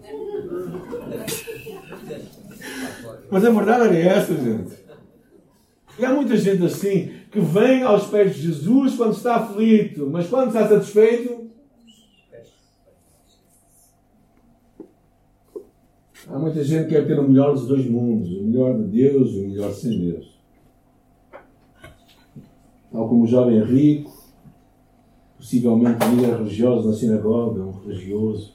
Mas 3.30 3.44
a 3.44 3.50
verdade 3.50 3.96
é 3.96 4.06
essa, 4.06 4.34
gente. 4.34 4.84
E 5.98 6.04
há 6.04 6.12
muita 6.12 6.37
gente 6.37 6.64
assim 6.64 7.10
que 7.30 7.40
vem 7.40 7.82
aos 7.82 8.06
pés 8.08 8.34
de 8.34 8.42
Jesus 8.42 8.96
quando 8.96 9.12
está 9.12 9.37
aflito, 9.37 10.08
mas 10.10 10.28
quando 10.28 10.48
está 10.48 10.68
satisfeito. 10.68 11.44
Há 16.28 16.38
muita 16.38 16.64
gente 16.64 16.84
que 16.84 16.94
quer 16.94 17.06
ter 17.06 17.18
o 17.18 17.28
melhor 17.28 17.52
dos 17.52 17.66
dois 17.66 17.88
mundos, 17.88 18.30
o 18.30 18.44
melhor 18.44 18.78
de 18.78 18.84
Deus 18.84 19.32
e 19.32 19.40
o 19.40 19.48
melhor 19.48 19.72
sem 19.72 19.98
Deus. 20.00 20.38
Tal 22.90 23.08
como 23.08 23.24
o 23.24 23.26
jovem 23.26 23.62
rico, 23.62 24.10
possivelmente 25.37 26.06
líder 26.06 26.37
religioso 26.37 26.88
na 26.88 26.94
sinagoga, 26.94 27.62
um 27.62 27.72
religioso, 27.72 28.54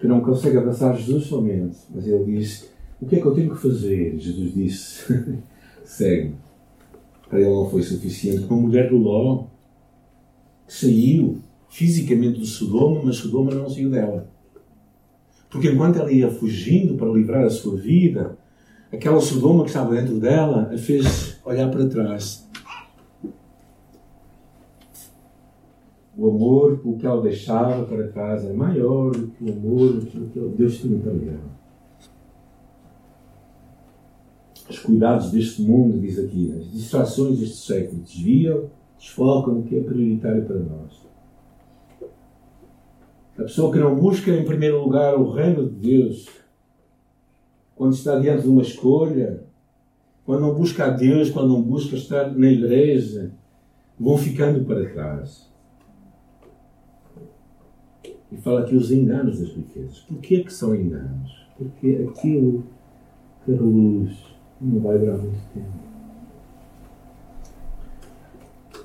que 0.00 0.06
não 0.08 0.20
consegue 0.20 0.58
abraçar 0.58 0.96
Jesus 0.96 1.26
somente, 1.26 1.76
mas 1.94 2.06
ele 2.06 2.24
diz: 2.24 2.70
O 3.00 3.06
que 3.06 3.16
é 3.16 3.20
que 3.20 3.26
eu 3.26 3.34
tenho 3.34 3.54
que 3.54 3.62
fazer? 3.62 4.18
Jesus 4.18 4.52
disse: 4.52 5.38
Segue. 5.84 6.34
Para 7.28 7.40
ele 7.40 7.50
não 7.50 7.68
foi 7.68 7.82
suficiente. 7.82 8.44
Uma 8.44 8.62
mulher 8.62 8.90
do 8.90 8.96
Ló 8.96 9.44
que 10.66 10.74
saiu 10.74 11.38
fisicamente 11.68 12.40
do 12.40 12.46
Sodoma, 12.46 13.02
mas 13.04 13.16
Sodoma 13.16 13.54
não 13.54 13.68
saiu 13.68 13.90
dela. 13.90 14.28
Porque 15.56 15.70
enquanto 15.70 15.98
ela 15.98 16.12
ia 16.12 16.30
fugindo 16.30 16.98
para 16.98 17.08
livrar 17.08 17.42
a 17.42 17.48
sua 17.48 17.78
vida, 17.78 18.36
aquela 18.92 19.18
Sodoma 19.22 19.64
que 19.64 19.70
estava 19.70 19.94
dentro 19.94 20.20
dela 20.20 20.70
a 20.70 20.76
fez 20.76 21.40
olhar 21.46 21.70
para 21.70 21.86
trás 21.86 22.46
o 26.14 26.28
amor 26.28 26.76
pelo 26.76 26.98
que 26.98 27.06
ela 27.06 27.22
deixava 27.22 27.86
para 27.86 28.06
trás 28.08 28.44
era 28.44 28.52
maior 28.52 29.12
do 29.12 29.28
que 29.28 29.44
o 29.44 29.50
amor 29.50 30.00
que 30.04 30.40
Deus 30.58 30.76
tinha 30.76 30.98
para 30.98 31.12
ela. 31.12 31.56
Os 34.68 34.78
cuidados 34.78 35.30
deste 35.30 35.62
mundo, 35.62 35.98
diz 35.98 36.18
aqui, 36.18 36.52
as 36.54 36.70
distrações 36.70 37.38
deste 37.38 37.66
século 37.66 38.02
desviam, 38.02 38.64
desfocam 38.98 39.60
o 39.60 39.62
que 39.62 39.78
é 39.78 39.82
prioritário 39.82 40.44
para 40.44 40.58
nós. 40.58 41.05
A 43.38 43.42
pessoa 43.42 43.70
que 43.70 43.78
não 43.78 43.94
busca 43.94 44.30
em 44.30 44.44
primeiro 44.44 44.82
lugar 44.82 45.14
o 45.14 45.30
reino 45.30 45.68
de 45.68 45.74
Deus, 45.74 46.26
quando 47.74 47.92
está 47.92 48.18
diante 48.18 48.42
de 48.42 48.48
uma 48.48 48.62
escolha, 48.62 49.44
quando 50.24 50.40
não 50.40 50.54
busca 50.54 50.86
a 50.86 50.90
Deus, 50.90 51.28
quando 51.28 51.48
não 51.48 51.62
busca 51.62 51.96
estar 51.96 52.30
na 52.34 52.46
igreja, 52.48 53.30
vão 54.00 54.16
ficando 54.16 54.64
para 54.64 54.88
trás. 54.88 55.52
E 58.32 58.36
fala 58.38 58.60
aqui 58.60 58.74
os 58.74 58.90
enganos 58.90 59.38
das 59.38 59.50
riquezas. 59.50 59.98
Porquê 60.00 60.42
que 60.42 60.52
são 60.52 60.74
enganos? 60.74 61.46
Porque 61.58 62.08
aquilo 62.08 62.64
que 63.44 63.52
reluz 63.52 64.16
não 64.60 64.80
vai 64.80 64.98
durar 64.98 65.18
muito 65.18 65.38
tempo. 65.52 65.86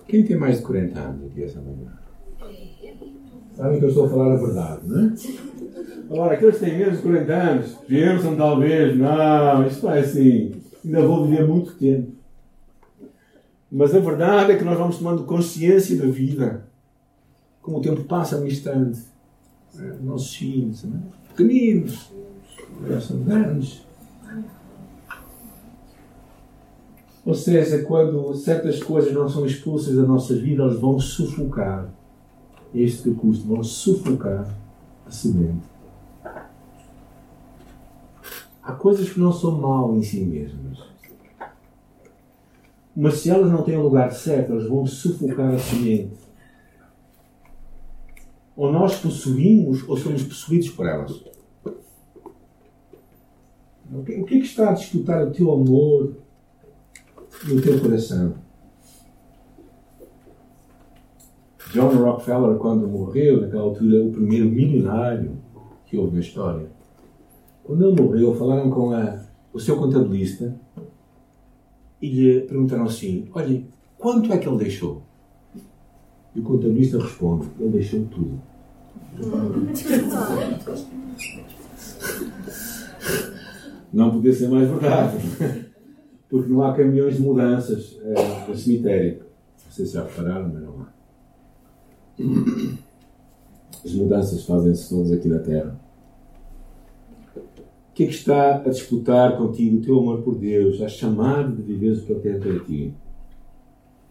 Quem 0.08 0.26
tem 0.26 0.38
mais 0.38 0.58
de 0.58 0.64
40 0.64 1.00
anos 1.00 1.26
aqui 1.26 1.42
essa 1.42 1.62
manhã? 1.62 2.01
Sabem 3.62 3.78
que 3.78 3.86
eu 3.86 3.90
estou 3.90 4.06
a 4.08 4.10
falar 4.10 4.34
a 4.34 4.38
verdade, 4.38 4.88
não 4.88 5.06
é? 5.06 5.14
Agora, 6.10 6.34
aqueles 6.34 6.58
que 6.58 6.66
têm 6.66 6.80
menos 6.80 6.98
de 6.98 7.04
40 7.04 7.32
anos 7.32 7.72
pensam 7.88 8.36
talvez, 8.36 8.98
não, 8.98 9.68
isto 9.68 9.82
vai 9.84 10.00
assim, 10.00 10.52
ainda 10.84 11.02
vou 11.04 11.28
viver 11.28 11.48
muito 11.48 11.76
tempo. 11.76 12.12
Mas 13.72 13.94
a 13.94 14.00
verdade 14.00 14.54
é 14.54 14.58
que 14.58 14.64
nós 14.64 14.80
vamos 14.80 14.98
tomando 14.98 15.26
consciência 15.26 15.96
da 15.96 16.08
vida. 16.08 16.66
Como 17.62 17.78
o 17.78 17.82
tempo 17.82 18.04
passa 18.06 18.40
num 18.40 18.48
instante 18.48 19.00
nossos 20.02 20.34
filhos, 20.34 20.84
né? 20.84 21.00
pequeninos, 21.30 22.12
já 22.88 23.00
são 23.00 23.20
grandes. 23.20 23.86
Ou 27.24 27.36
seja, 27.36 27.84
quando 27.84 28.34
certas 28.34 28.82
coisas 28.82 29.14
não 29.14 29.30
são 29.30 29.46
expulsas 29.46 29.96
da 29.96 30.02
nossa 30.02 30.34
vida, 30.36 30.64
elas 30.64 30.80
vão 30.80 31.00
sufocar. 31.00 32.01
Este 32.74 33.04
que 33.04 33.16
custa, 33.16 33.48
vão 33.48 33.64
sufocar 33.64 34.48
a 35.06 35.12
semente. 35.12 35.70
Há 38.64 38.74
coisas 38.74 39.10
que 39.10 39.20
não 39.20 39.34
são 39.34 39.60
mal 39.60 39.96
em 39.96 40.04
si 40.04 40.22
mesmas. 40.22 40.80
Mas 42.96 43.16
se 43.16 43.30
elas 43.30 43.52
não 43.52 43.64
têm 43.64 43.78
o 43.78 43.84
lugar 43.84 44.12
certo, 44.12 44.52
elas 44.52 44.68
vão 44.68 44.86
sufocar 44.86 45.54
a 45.54 45.60
semente 45.60 46.22
ou 48.62 48.72
nós 48.72 48.96
possuímos 49.00 49.88
ou 49.90 49.98
somos 49.98 50.22
possuídos 50.22 50.70
por 50.70 50.86
elas? 50.86 51.24
O 53.92 54.04
que, 54.04 54.22
o 54.22 54.26
que, 54.26 54.36
é 54.36 54.40
que 54.40 54.46
está 54.46 54.70
a 54.70 54.74
disputar 54.74 55.28
o 55.28 55.32
teu 55.32 55.52
amor 55.52 56.16
e 57.48 57.54
o 57.54 57.62
teu 57.62 57.80
coração? 57.82 58.36
John 61.74 61.90
Rockefeller, 61.90 62.58
quando 62.58 62.88
morreu, 62.88 63.42
naquela 63.42 63.64
altura, 63.64 64.04
o 64.04 64.12
primeiro 64.12 64.50
milionário 64.50 65.38
que 65.86 65.98
houve 65.98 66.16
na 66.16 66.20
história, 66.20 66.68
quando 67.64 67.88
ele 67.88 68.02
morreu, 68.02 68.36
falaram 68.36 68.70
com 68.70 68.92
a, 68.92 69.22
o 69.54 69.60
seu 69.60 69.78
contabilista 69.78 70.54
e 72.02 72.10
lhe 72.10 72.42
perguntaram 72.42 72.84
assim: 72.84 73.30
Olha, 73.34 73.64
quanto 73.98 74.34
é 74.34 74.38
que 74.38 74.48
ele 74.48 74.58
deixou? 74.58 75.04
E 76.36 76.40
o 76.40 76.44
contabilista 76.44 77.00
responde: 77.00 77.48
Ele 77.60 77.70
deixou 77.70 78.06
tudo. 78.06 78.42
Não 83.94 84.12
podia 84.12 84.34
ser 84.34 84.48
mais 84.48 84.70
verdade. 84.70 85.18
Porque 86.30 86.50
não 86.50 86.64
há 86.64 86.74
caminhões 86.74 87.18
de 87.18 87.22
mudanças 87.22 88.00
é, 88.02 88.48
no 88.48 88.56
cemitério. 88.56 89.20
Não 89.66 89.72
sei 89.72 89.86
se 89.86 89.94
já 89.94 90.04
repararam, 90.04 90.48
mas 90.48 90.64
não 90.64 90.82
há. 90.82 91.01
As 93.84 93.94
mudanças 93.94 94.46
fazem-se 94.46 94.90
todas 94.90 95.12
aqui 95.12 95.28
na 95.28 95.40
Terra. 95.40 95.80
O 97.36 97.94
que 97.94 98.04
é 98.04 98.08
que 98.08 98.14
está 98.14 98.56
a 98.56 98.70
disputar 98.70 99.38
contigo 99.38 99.78
o 99.78 99.82
teu 99.82 100.00
amor 100.00 100.22
por 100.22 100.36
Deus, 100.38 100.82
a 100.82 100.88
chamar 100.88 101.52
de 101.52 101.62
viver 101.62 101.92
o 101.94 102.06
que 102.06 102.12
Ele 102.12 102.22
tem 102.22 102.40
para 102.40 102.60
ti? 102.66 102.94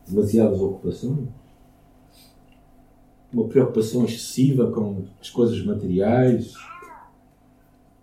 Demasiadas 0.07 0.61
ocupações? 0.61 1.29
Uma 3.33 3.49
preocupação 3.49 4.05
excessiva 4.05 4.71
com 4.71 5.05
as 5.21 5.31
coisas 5.31 5.65
materiais? 5.65 6.55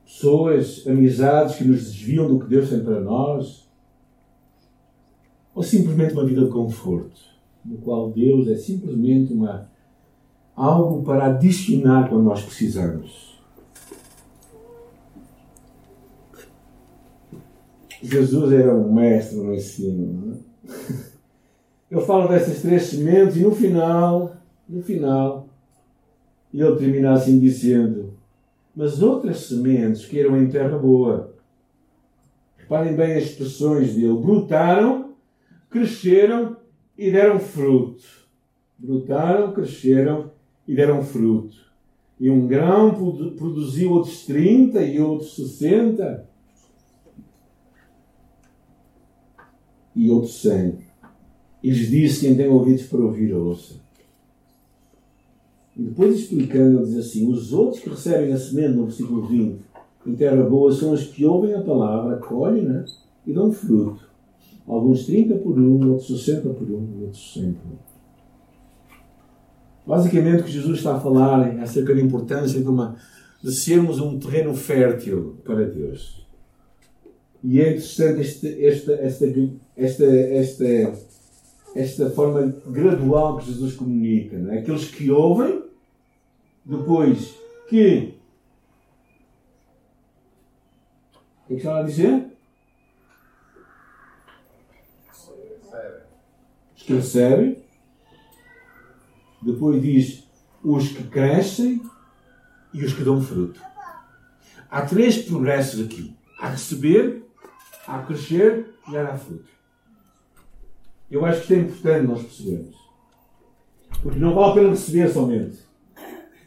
Pessoas, 0.06 0.88
amizades 0.88 1.58
que 1.58 1.65
nos 1.65 1.84
desviam 1.84 2.28
do 2.28 2.39
que 2.39 2.50
Deus 2.50 2.70
tem 2.70 2.80
para 2.80 3.02
nós? 3.02 3.67
Ou 5.54 5.62
simplesmente 5.62 6.13
uma 6.13 6.26
vida 6.26 6.46
de 6.46 6.50
conforto, 6.50 7.20
no 7.63 7.78
qual 7.80 8.12
Deus 8.12 8.48
é 8.48 8.56
simplesmente 8.56 9.34
uma, 9.34 9.70
algo 10.58 11.04
para 11.04 11.28
adicionar 11.28 12.10
quando 12.10 12.24
nós 12.24 12.41
precisamos? 12.43 13.38
Jesus 18.02 18.52
era 18.52 18.74
um 18.74 18.91
mestre 18.91 19.38
no 19.38 19.54
ensino. 19.54 20.43
É? 20.67 21.08
Ele 21.89 22.02
fala 22.02 22.28
dessas 22.28 22.62
três 22.62 22.84
sementes 22.84 23.38
e 23.38 23.41
no 23.41 23.56
final, 23.56 24.36
no 24.67 24.84
final, 24.84 25.48
ele 26.54 26.76
termina 26.76 27.13
assim 27.13 27.39
dizendo: 27.39 28.13
Mas 28.76 29.02
outras 29.02 29.39
sementes 29.48 30.04
que 30.04 30.20
eram 30.20 30.38
em 30.38 30.50
terra 30.50 30.78
boa. 30.78 31.34
Reparem 32.58 32.93
bem 32.93 33.13
as 33.13 33.24
expressões 33.24 33.96
dele: 33.96 34.20
brotaram, 34.20 35.13
cresceram 35.70 36.58
e 36.98 37.10
deram 37.10 37.39
fruto. 37.39 38.04
Brotaram, 38.78 39.54
cresceram 39.54 40.30
e 40.68 40.76
deram 40.76 41.04
fruto. 41.04 41.56
E 42.20 42.30
um 42.30 42.48
grão 42.48 42.94
produziu 43.38 43.92
outros 43.92 44.26
30 44.26 44.84
e 44.84 45.00
outros 45.00 45.36
60 45.36 46.28
e 49.96 50.12
outros 50.12 50.42
cem. 50.42 50.80
E 51.64 51.70
lhes 51.70 51.90
disse: 51.90 52.22
Quem 52.22 52.36
tem 52.36 52.48
ouvidos 52.48 52.84
para 52.84 53.00
ouvir, 53.00 53.34
ouça. 53.34 53.76
E 55.76 55.82
depois 55.84 56.18
explicando, 56.18 56.80
ele 56.80 56.88
diz 56.88 56.98
assim: 56.98 57.32
Os 57.32 57.54
outros 57.54 57.82
que 57.82 57.90
recebem 57.90 58.34
a 58.34 58.38
semente, 58.38 58.76
no 58.76 58.86
versículo 58.86 59.28
20, 59.28 59.60
em 60.08 60.16
terra 60.16 60.44
boa, 60.44 60.72
são 60.72 60.94
os 60.94 61.06
que 61.08 61.26
ouvem 61.26 61.54
a 61.54 61.62
palavra, 61.62 62.18
colhem 62.18 62.64
né, 62.64 62.86
e 63.26 63.34
dão 63.34 63.52
fruto. 63.52 64.08
Alguns 64.68 65.06
30 65.06 65.36
por 65.36 65.58
um, 65.58 65.92
outros 65.92 66.08
60 66.08 66.50
por 66.50 66.70
um, 66.70 67.04
outros 67.04 67.34
100 67.34 67.54
por 67.54 67.72
um. 67.72 67.97
Basicamente, 69.88 70.41
o 70.41 70.43
que 70.43 70.52
Jesus 70.52 70.80
está 70.80 70.97
a 70.97 71.00
falar 71.00 71.47
é 71.47 71.62
acerca 71.62 71.95
da 71.95 72.02
importância 72.02 72.60
de, 72.60 72.67
uma, 72.67 72.97
de 73.41 73.54
sermos 73.54 74.02
um 74.02 74.19
terreno 74.19 74.54
fértil 74.54 75.38
para 75.45 75.65
Deus. 75.65 76.28
E 77.41 77.62
é 77.62 77.69
interessante 77.69 78.19
este, 78.19 78.65
esta, 78.65 78.91
esta, 78.95 79.26
esta, 79.78 80.06
esta, 80.06 80.93
esta 81.73 82.10
forma 82.10 82.54
gradual 82.65 83.38
que 83.38 83.45
Jesus 83.45 83.76
comunica. 83.76 84.38
Não 84.38 84.52
é? 84.52 84.60
Aqueles 84.60 84.91
que 84.91 85.10
ouvem, 85.10 85.63
depois 86.65 87.34
que. 87.69 88.13
O 91.45 91.47
que 91.47 91.54
é 91.54 91.56
que 91.56 91.56
estava 91.56 91.80
a 91.80 91.84
dizer? 91.84 92.26
Os 96.76 96.84
que 96.84 96.93
recebem. 96.93 97.67
Depois 99.48 99.82
diz 99.82 100.28
os 100.62 100.90
que 100.90 101.04
crescem 101.04 101.82
e 102.74 102.84
os 102.84 102.92
que 102.92 103.02
dão 103.02 103.22
fruto. 103.22 103.62
Há 104.70 104.82
três 104.82 105.20
progressos 105.20 105.86
aqui: 105.86 106.14
a 106.42 106.50
receber, 106.50 107.24
a 107.88 108.00
crescer 108.00 108.74
e 108.92 108.98
a 108.98 109.04
dar 109.04 109.18
fruto. 109.18 109.50
Eu 111.10 111.26
acho 111.26 111.48
que 111.48 111.54
isto 111.54 111.54
é 111.54 111.60
importante 111.60 112.08
nós 112.08 112.22
percebermos. 112.24 112.76
Porque 114.04 114.20
não 114.20 114.36
vale 114.36 114.52
a 114.52 114.54
pena 114.56 114.70
receber 114.72 115.10
somente. 115.10 115.60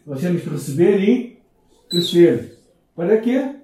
Nós 0.06 0.20
temos 0.20 0.42
que 0.42 0.50
receber 0.50 1.00
e 1.00 1.42
crescer. 1.88 2.58
Para 2.94 3.16
quê? 3.16 3.56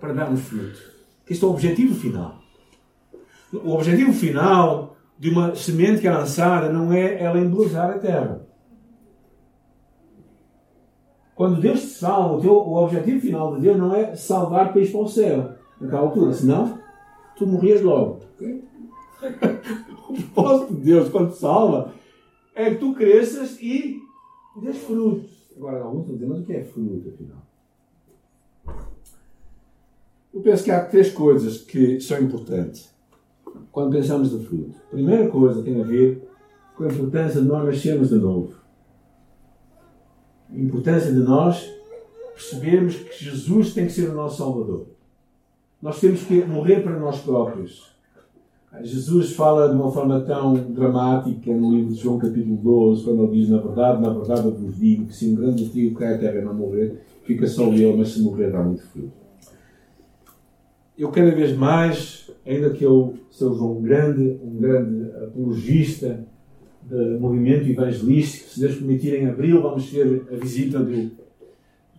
Para 0.00 0.12
darmos 0.12 0.40
fruto. 0.42 0.80
Este 1.28 1.42
é 1.42 1.48
o 1.48 1.50
objetivo 1.50 1.96
final. 1.96 2.40
O 3.52 3.72
objetivo 3.72 4.12
final 4.12 4.96
de 5.18 5.30
uma 5.30 5.56
semente 5.56 6.00
que 6.00 6.06
é 6.06 6.12
lançada 6.12 6.72
não 6.72 6.92
é 6.92 7.20
ela 7.20 7.40
embelezar 7.40 7.90
a 7.90 7.98
terra. 7.98 8.43
Quando 11.34 11.60
Deus 11.60 11.80
te 11.80 11.86
salva, 11.86 12.36
o, 12.36 12.40
teu, 12.40 12.52
o 12.52 12.76
objetivo 12.76 13.20
final 13.20 13.56
de 13.56 13.62
Deus 13.62 13.76
não 13.76 13.94
é 13.94 14.14
salvar 14.14 14.72
para 14.72 14.80
ir 14.80 14.90
para 14.90 15.00
o 15.00 15.08
céu. 15.08 15.52
Naquela 15.80 16.02
altura. 16.02 16.32
Senão, 16.32 16.78
tu 17.36 17.46
morrias 17.46 17.82
logo. 17.82 18.20
Okay? 18.36 18.62
o 20.08 20.14
propósito 20.14 20.74
de 20.74 20.80
Deus, 20.82 21.08
quando 21.08 21.32
te 21.32 21.38
salva, 21.38 21.92
é 22.54 22.70
que 22.70 22.76
tu 22.76 22.94
cresças 22.94 23.60
e 23.60 24.00
dês 24.62 24.78
frutos. 24.78 25.30
Agora, 25.56 25.82
alguns 25.82 26.06
vão 26.06 26.14
dizer, 26.14 26.26
mas 26.26 26.38
o 26.40 26.44
que 26.44 26.52
é 26.52 26.64
fruto, 26.64 27.08
afinal? 27.08 27.44
Eu 30.32 30.40
penso 30.40 30.64
que 30.64 30.70
há 30.70 30.84
três 30.84 31.12
coisas 31.12 31.58
que 31.58 32.00
são 32.00 32.20
importantes 32.20 32.92
quando 33.70 33.92
pensamos 33.92 34.32
no 34.32 34.42
fruto. 34.42 34.74
A 34.88 34.94
primeira 34.94 35.28
coisa 35.28 35.62
tem 35.62 35.80
a 35.80 35.84
ver 35.84 36.28
com 36.76 36.84
a 36.84 36.88
importância 36.88 37.40
de 37.40 37.46
nós 37.46 37.64
nascermos 37.64 38.08
de 38.08 38.16
novo. 38.16 38.54
A 40.54 40.60
importância 40.60 41.12
de 41.12 41.18
nós 41.18 41.68
percebermos 42.32 42.96
que 42.96 43.24
Jesus 43.24 43.74
tem 43.74 43.86
que 43.86 43.92
ser 43.92 44.10
o 44.10 44.14
nosso 44.14 44.38
Salvador. 44.38 44.86
Nós 45.82 46.00
temos 46.00 46.22
que 46.22 46.44
morrer 46.44 46.82
para 46.82 46.98
nós 46.98 47.20
próprios. 47.20 47.92
Jesus 48.82 49.32
fala 49.34 49.68
de 49.68 49.74
uma 49.74 49.90
forma 49.90 50.20
tão 50.20 50.54
dramática 50.54 51.52
no 51.52 51.76
livro 51.76 51.92
de 51.92 52.00
João, 52.00 52.18
capítulo 52.18 52.56
12, 52.56 53.04
quando 53.04 53.24
ele 53.24 53.40
diz: 53.40 53.48
Na 53.48 53.58
verdade, 53.58 54.02
na 54.02 54.10
verdade, 54.10 54.46
eu 54.46 54.52
vos 54.52 54.76
digo 54.76 55.06
que 55.06 55.14
se 55.14 55.28
um 55.28 55.34
grande 55.36 55.68
trigo 55.68 55.96
cai 55.96 56.14
à 56.14 56.18
terra 56.18 56.40
e 56.40 56.44
não 56.44 56.54
morrer, 56.54 57.02
fica 57.22 57.46
só 57.46 57.72
ele, 57.72 57.96
mas 57.96 58.08
se 58.08 58.22
morrer, 58.22 58.50
dá 58.50 58.62
muito 58.62 58.82
fruto. 58.82 59.12
Eu, 60.98 61.10
cada 61.10 61.30
vez 61.32 61.56
mais, 61.56 62.30
ainda 62.46 62.70
que 62.70 62.84
eu 62.84 63.14
seja 63.30 63.62
um 63.62 63.80
grande, 63.80 64.40
um 64.42 64.56
grande 64.56 65.10
apologista 65.24 66.24
do 66.88 67.20
movimento 67.20 67.68
evangelístico, 67.68 68.50
se 68.50 68.60
Deus 68.60 68.74
permitir, 68.76 69.14
em 69.14 69.26
abril 69.26 69.62
vamos 69.62 69.90
ter 69.90 70.22
a 70.30 70.36
visita 70.36 70.78
do, 70.78 71.10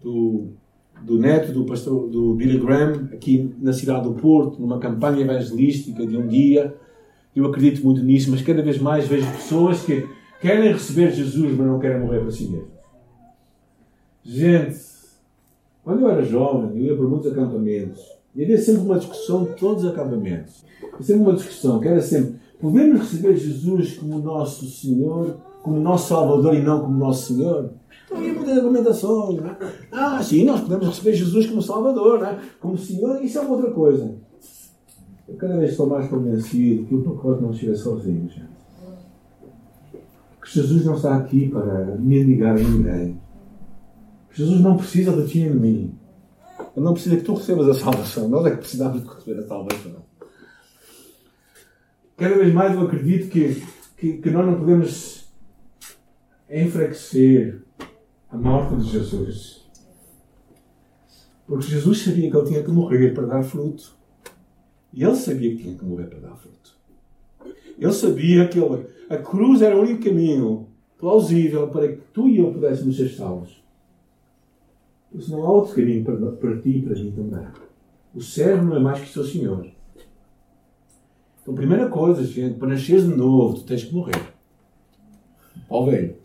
do 0.04 0.50
do 1.04 1.20
neto 1.20 1.52
do 1.52 1.66
pastor 1.66 2.10
do 2.10 2.34
Billy 2.36 2.58
Graham 2.58 3.10
aqui 3.14 3.54
na 3.60 3.74
cidade 3.74 4.04
do 4.04 4.14
Porto, 4.14 4.60
numa 4.60 4.80
campanha 4.80 5.22
evangelística 5.22 6.06
de 6.06 6.18
um 6.18 6.28
dia. 6.28 6.76
Eu 7.36 7.46
acredito 7.46 7.84
muito 7.84 8.02
nisso, 8.04 8.32
mas 8.32 8.42
cada 8.42 8.62
vez 8.62 8.80
mais 8.80 9.08
vejo 9.08 9.30
pessoas 9.32 9.84
que 9.84 10.08
querem 10.40 10.72
receber 10.72 11.12
Jesus, 11.12 11.56
mas 11.56 11.68
não 11.68 11.80
querem 11.80 12.00
morrer 12.00 12.22
para 12.22 12.32
si 12.32 12.46
mesmos. 12.46 12.70
Gente, 14.24 14.80
quando 15.84 16.02
eu 16.02 16.10
era 16.10 16.24
jovem, 16.24 16.78
eu 16.78 16.86
ia 16.86 16.96
para 16.96 17.06
muitos 17.06 17.32
acampamentos. 17.32 18.02
E 18.36 18.44
havia 18.44 18.58
sempre 18.58 18.82
uma 18.82 18.98
discussão 18.98 19.44
de 19.44 19.54
todos 19.54 19.84
os 19.84 19.92
acampamentos. 19.92 20.66
Sempre 21.02 21.22
uma 21.22 21.34
discussão 21.34 21.80
que 21.80 21.88
era 21.88 22.02
sempre: 22.02 22.36
podemos 22.60 23.02
receber 23.02 23.38
Jesus 23.38 23.98
como 23.98 24.20
nosso 24.20 24.66
Senhor, 24.66 25.38
como 25.62 25.80
nosso 25.80 26.10
Salvador 26.10 26.56
e 26.56 26.62
não 26.62 26.82
como 26.82 26.98
nosso 26.98 27.34
Senhor? 27.34 27.72
Então 28.06 28.22
ia 28.22 28.34
muitas 28.34 28.58
argumentações. 28.58 29.42
Né? 29.42 29.58
Ah, 29.92 30.22
sim, 30.22 30.46
nós 30.46 30.62
podemos 30.62 30.88
receber 30.88 31.14
Jesus 31.14 31.48
como 31.48 31.62
Salvador, 31.62 32.22
né? 32.22 32.40
como 32.60 32.78
Senhor, 32.78 33.24
isso 33.24 33.40
é 33.40 33.42
outra 33.42 33.72
coisa. 33.72 34.16
Eu 35.28 35.36
cada 35.36 35.58
vez 35.58 35.72
estou 35.72 35.88
mais 35.88 36.08
convencido 36.08 36.86
que 36.86 36.96
o 36.96 37.02
pacote 37.02 37.42
não 37.42 37.52
chega 37.52 37.76
sozinho, 37.76 38.30
gente. 38.30 38.56
Que 40.42 40.54
Jesus 40.54 40.86
não 40.86 40.96
está 40.96 41.16
aqui 41.18 41.50
para 41.50 41.96
me 41.96 42.44
a 42.44 42.54
ninguém. 42.54 43.20
Jesus 44.32 44.62
não 44.62 44.78
precisa 44.78 45.12
de 45.14 45.28
ti 45.28 45.40
e 45.40 45.50
de 45.50 45.56
mim. 45.56 45.96
Ele 46.76 46.86
não 46.86 46.94
precisa 46.94 47.16
que 47.16 47.24
tu 47.24 47.34
recebas 47.34 47.70
a 47.70 47.74
salvação. 47.74 48.28
Nós 48.28 48.46
é 48.46 48.52
que 48.52 48.58
precisamos 48.58 49.02
de 49.02 49.08
receber 49.08 49.40
a 49.40 49.48
salvação. 49.48 50.05
Cada 52.18 52.36
vez 52.36 52.54
mais 52.54 52.74
eu 52.74 52.82
acredito 52.82 53.30
que, 53.30 53.62
que, 53.98 54.18
que 54.18 54.30
nós 54.30 54.46
não 54.46 54.58
podemos 54.58 55.28
enfraquecer 56.50 57.62
a 58.30 58.38
morte 58.38 58.76
de 58.78 58.90
Jesus. 58.90 59.66
Porque 61.46 61.68
Jesus 61.68 62.02
sabia 62.02 62.32
que 62.32 62.38
ele 62.38 62.48
tinha 62.48 62.64
que 62.64 62.72
morrer 62.72 63.14
para 63.14 63.26
dar 63.26 63.44
fruto. 63.44 63.96
E 64.94 65.04
ele 65.04 65.16
sabia 65.16 65.52
que 65.56 65.64
tinha 65.64 65.78
que 65.78 65.84
morrer 65.86 66.06
para 66.06 66.20
dar 66.20 66.36
fruto. 66.36 66.76
Ele 67.78 67.92
sabia 67.92 68.48
que 68.48 68.58
ele, 68.58 68.88
a 69.10 69.18
cruz 69.18 69.62
era 69.62 69.76
o 69.76 69.82
único 69.82 70.06
caminho 70.06 70.68
plausível 70.98 71.68
para 71.68 71.90
que 71.90 72.02
tu 72.14 72.30
e 72.30 72.38
eu 72.38 72.54
pudéssemos 72.54 72.96
ser 72.96 73.10
salvos. 73.10 73.62
Mas 75.14 75.28
não 75.28 75.44
há 75.44 75.52
outro 75.52 75.76
caminho 75.76 76.04
para, 76.04 76.32
para 76.32 76.62
ti 76.62 76.78
e 76.78 76.82
para 76.82 76.96
mim 76.96 77.12
também. 77.12 77.48
O 78.14 78.22
servo 78.22 78.66
não 78.66 78.78
é 78.78 78.80
mais 78.80 79.02
que 79.02 79.10
o 79.10 79.14
seu 79.14 79.24
Senhor. 79.26 79.75
Então, 81.46 81.54
primeira 81.54 81.88
coisa, 81.90 82.24
gente, 82.24 82.58
para 82.58 82.70
nasceres 82.70 83.04
de 83.04 83.16
novo, 83.16 83.60
tu 83.60 83.66
tens 83.66 83.84
que 83.84 83.94
morrer. 83.94 84.34
Ao 85.70 85.86
velho. 85.86 86.16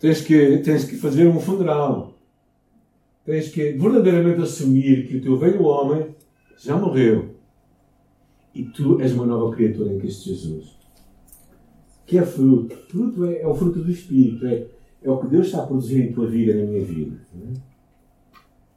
Tens 0.00 0.20
que, 0.22 0.58
tens 0.58 0.84
que 0.84 0.96
fazer 0.96 1.28
um 1.28 1.38
funeral. 1.38 2.18
Tens 3.24 3.50
que 3.50 3.74
verdadeiramente 3.74 4.40
assumir 4.40 5.06
que 5.06 5.18
o 5.18 5.22
teu 5.22 5.38
velho 5.38 5.62
homem 5.62 6.16
já 6.58 6.76
morreu 6.76 7.36
e 8.52 8.64
tu 8.64 9.00
és 9.00 9.12
uma 9.12 9.24
nova 9.24 9.54
criatura 9.54 9.92
em 9.92 10.00
Cristo 10.00 10.30
Jesus. 10.30 10.76
Que 12.04 12.18
é 12.18 12.26
fruto. 12.26 12.76
Fruto 12.88 13.24
é, 13.24 13.42
é 13.42 13.46
o 13.46 13.54
fruto 13.54 13.78
do 13.78 13.90
Espírito. 13.90 14.44
É, 14.48 14.66
é 15.00 15.08
o 15.08 15.18
que 15.18 15.28
Deus 15.28 15.46
está 15.46 15.62
a 15.62 15.66
produzir 15.66 16.02
em 16.02 16.12
tua 16.12 16.26
vida, 16.26 16.56
na 16.56 16.68
minha 16.72 16.84
vida. 16.84 17.16
É? 17.36 17.60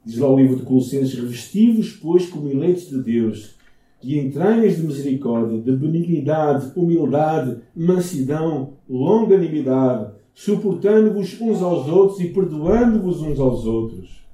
Diz 0.04 0.18
lá 0.18 0.30
o 0.30 0.38
livro 0.38 0.54
de 0.54 0.62
Colossenses: 0.62 1.14
Revestivos, 1.14 1.90
pois, 2.00 2.28
como 2.28 2.48
eleitos 2.48 2.88
de 2.88 3.02
Deus, 3.02 3.57
de 4.00 4.18
entranhas 4.18 4.76
de 4.76 4.82
misericórdia, 4.82 5.60
de 5.60 5.76
benignidade, 5.76 6.72
humildade, 6.76 7.60
mansidão, 7.74 8.74
longanimidade, 8.88 10.12
suportando-vos 10.32 11.40
uns 11.40 11.62
aos 11.62 11.88
outros 11.88 12.20
e 12.20 12.28
perdoando-vos 12.28 13.22
uns 13.22 13.40
aos 13.40 13.66
outros. 13.66 14.26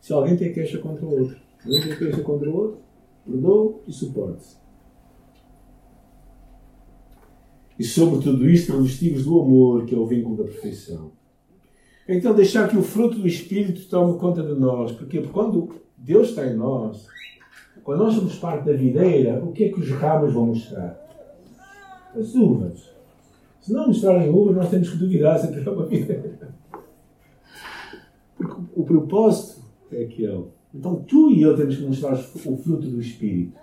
Se 0.00 0.12
alguém 0.12 0.36
tem 0.36 0.52
queixa 0.52 0.78
contra 0.78 1.06
o 1.06 1.20
outro, 1.20 1.36
alguém 1.64 1.82
tem 1.82 1.96
queixa 1.96 2.22
contra 2.22 2.50
o 2.50 2.56
outro, 2.56 2.78
perdoa 3.24 3.80
e 3.86 3.92
suporte-se. 3.92 4.60
E 7.78 7.84
sobre 7.84 8.22
tudo 8.22 8.46
isto, 8.46 8.72
revestivos 8.72 9.24
do 9.24 9.40
amor, 9.40 9.86
que 9.86 9.94
é 9.94 9.98
o 9.98 10.06
vínculo 10.06 10.36
da 10.36 10.44
perfeição. 10.44 11.12
Então, 12.06 12.34
deixar 12.34 12.68
que 12.68 12.76
o 12.76 12.82
fruto 12.82 13.18
do 13.18 13.26
Espírito 13.26 13.88
tome 13.88 14.18
conta 14.18 14.42
de 14.42 14.52
nós. 14.52 14.92
Porque 14.92 15.22
quando 15.22 15.76
Deus 15.96 16.28
está 16.28 16.46
em 16.46 16.54
nós, 16.54 17.06
quando 17.82 18.00
nós 18.00 18.14
somos 18.14 18.36
parte 18.36 18.66
da 18.66 18.72
videira, 18.72 19.42
o 19.42 19.52
que 19.52 19.64
é 19.64 19.68
que 19.68 19.80
os 19.80 19.90
ramos 19.90 20.32
vão 20.32 20.46
mostrar? 20.46 20.98
As 22.14 22.34
uvas. 22.34 22.90
Se 23.60 23.72
não 23.72 23.88
mostrarem 23.88 24.30
uvas, 24.30 24.56
nós 24.56 24.70
temos 24.70 24.90
que 24.90 24.96
duvidar 24.96 25.38
se 25.38 25.46
aquilo 25.46 25.70
é 25.70 25.72
uma 25.72 25.86
videira. 25.86 26.54
Porque 28.36 28.62
o 28.74 28.84
propósito 28.84 29.62
é 29.92 30.04
aquele. 30.04 30.46
Então 30.74 30.96
tu 31.06 31.30
e 31.30 31.42
eu 31.42 31.56
temos 31.56 31.76
que 31.76 31.82
mostrar 31.82 32.14
o 32.14 32.56
fruto 32.56 32.88
do 32.88 33.00
Espírito. 33.00 33.58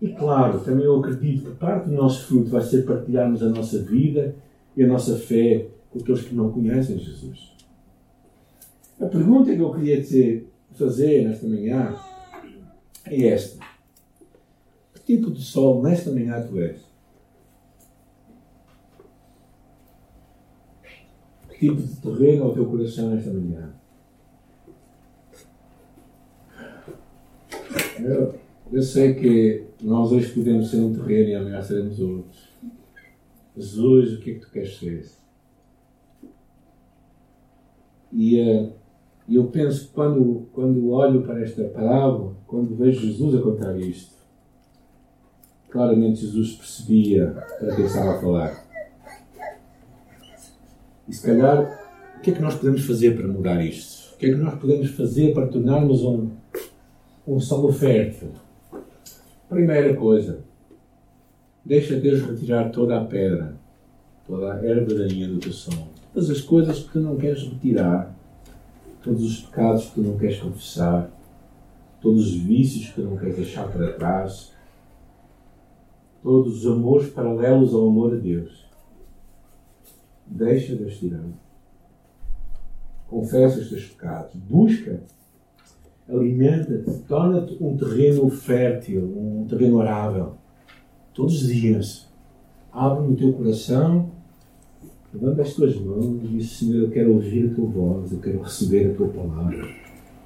E 0.00 0.12
claro, 0.12 0.60
também 0.60 0.84
eu 0.84 0.98
acredito 0.98 1.50
que 1.50 1.56
parte 1.56 1.88
do 1.88 1.94
nosso 1.94 2.26
fruto 2.26 2.50
vai 2.50 2.62
ser 2.62 2.84
partilharmos 2.84 3.42
a 3.42 3.48
nossa 3.48 3.80
vida 3.82 4.36
e 4.76 4.84
a 4.84 4.86
nossa 4.86 5.16
fé 5.16 5.68
com 5.90 5.98
aqueles 5.98 6.22
que 6.22 6.34
não 6.34 6.50
conhecem 6.52 6.98
Jesus. 6.98 7.54
A 9.00 9.06
pergunta 9.06 9.54
que 9.54 9.60
eu 9.60 9.72
queria 9.72 10.02
te 10.02 10.44
fazer 10.72 11.24
nesta 11.24 11.46
manhã 11.46 11.94
é 13.22 13.28
esta. 13.28 13.64
Que 14.94 15.00
tipo 15.00 15.30
de 15.30 15.42
sol 15.42 15.82
nesta 15.82 16.10
manhã 16.10 16.40
tu 16.46 16.58
és? 16.58 16.80
Que 21.48 21.58
tipo 21.58 21.76
de 21.76 21.96
terreno 21.96 22.44
é 22.44 22.46
o 22.46 22.54
teu 22.54 22.66
coração 22.66 23.10
nesta 23.10 23.32
manhã? 23.32 23.74
Eu, 28.00 28.34
eu 28.72 28.82
sei 28.82 29.14
que 29.14 29.66
nós 29.80 30.10
hoje 30.10 30.32
podemos 30.32 30.70
ser 30.70 30.80
um 30.80 30.92
terreno 30.92 31.28
e 31.28 31.34
amanhã 31.34 31.62
seremos 31.62 32.00
outros. 32.00 32.48
Hoje 33.56 34.16
o 34.16 34.20
que 34.20 34.32
é 34.32 34.34
que 34.34 34.40
tu 34.40 34.50
queres 34.50 34.76
ser? 34.78 35.06
E 38.12 38.40
uh, 38.40 38.72
eu 39.28 39.44
penso 39.44 39.86
que 39.86 39.94
quando, 39.94 40.46
quando 40.52 40.90
olho 40.90 41.22
para 41.22 41.40
esta 41.40 41.64
parábola, 41.64 42.34
quando 42.46 42.76
vejo 42.76 43.00
Jesus 43.00 43.34
a 43.34 43.42
contar 43.42 43.78
isto, 43.78 44.14
claramente 45.70 46.20
Jesus 46.20 46.52
percebia 46.52 47.28
para 47.58 47.74
quem 47.74 47.84
estava 47.86 48.16
a 48.16 48.20
falar. 48.20 48.64
E 51.08 51.12
se 51.12 51.26
calhar, 51.26 51.80
o 52.16 52.20
que 52.20 52.30
é 52.30 52.34
que 52.34 52.42
nós 52.42 52.54
podemos 52.54 52.84
fazer 52.84 53.16
para 53.16 53.26
mudar 53.26 53.64
isto? 53.64 54.14
O 54.14 54.18
que 54.18 54.26
é 54.26 54.30
que 54.30 54.36
nós 54.36 54.58
podemos 54.58 54.90
fazer 54.90 55.32
para 55.32 55.46
tornarmos 55.46 56.02
um, 56.02 56.30
um 57.26 57.40
solo 57.40 57.72
fértil? 57.72 58.28
Primeira 59.48 59.94
coisa, 59.94 60.40
deixa 61.64 61.96
Deus 61.96 62.20
retirar 62.22 62.70
toda 62.70 63.00
a 63.00 63.04
pedra, 63.04 63.54
toda 64.26 64.52
a 64.52 64.64
erva 64.64 64.94
daninha 64.94 65.28
do 65.28 65.38
teu 65.38 65.52
todas 66.12 66.30
as 66.30 66.40
coisas 66.40 66.78
que 66.78 66.92
tu 66.92 67.00
não 67.00 67.16
queres 67.16 67.42
retirar, 67.42 68.13
todos 69.04 69.22
os 69.22 69.40
pecados 69.42 69.84
que 69.86 69.94
tu 69.96 70.02
não 70.02 70.16
queres 70.16 70.40
confessar, 70.40 71.10
todos 72.00 72.26
os 72.26 72.34
vícios 72.34 72.88
que 72.88 72.94
tu 72.94 73.02
não 73.02 73.16
queres 73.16 73.36
deixar 73.36 73.70
para 73.70 73.92
trás, 73.92 74.52
todos 76.22 76.64
os 76.64 76.66
amores 76.66 77.10
paralelos 77.10 77.74
ao 77.74 77.86
amor 77.86 78.14
a 78.14 78.16
Deus. 78.16 78.64
Deixa 80.26 80.74
Deus 80.74 80.98
tirar. 80.98 81.22
Confessa 83.06 83.60
os 83.60 83.68
teus 83.68 83.84
pecados. 83.88 84.34
Busca 84.34 85.02
alimenta-te, 86.08 86.98
torna-te 87.06 87.56
um 87.62 87.76
terreno 87.76 88.28
fértil, 88.30 89.02
um 89.04 89.46
terreno 89.46 89.80
arável. 89.80 90.34
Todos 91.12 91.42
os 91.42 91.48
dias. 91.48 92.08
Abre 92.72 93.06
no 93.06 93.16
teu 93.16 93.32
coração, 93.32 94.10
levanta 95.14 95.42
as 95.42 95.54
tuas 95.54 95.76
mãos 95.76 96.22
e 96.22 96.26
diz: 96.28 96.50
Senhor, 96.50 96.82
eu 96.82 96.90
quero 96.90 97.14
ouvir 97.14 97.50
a 97.50 97.54
tua 97.54 97.66
voz, 97.66 98.12
eu 98.12 98.18
quero 98.18 98.42
receber 98.42 98.90
a 98.90 98.94
tua 98.94 99.08
palavra, 99.08 99.56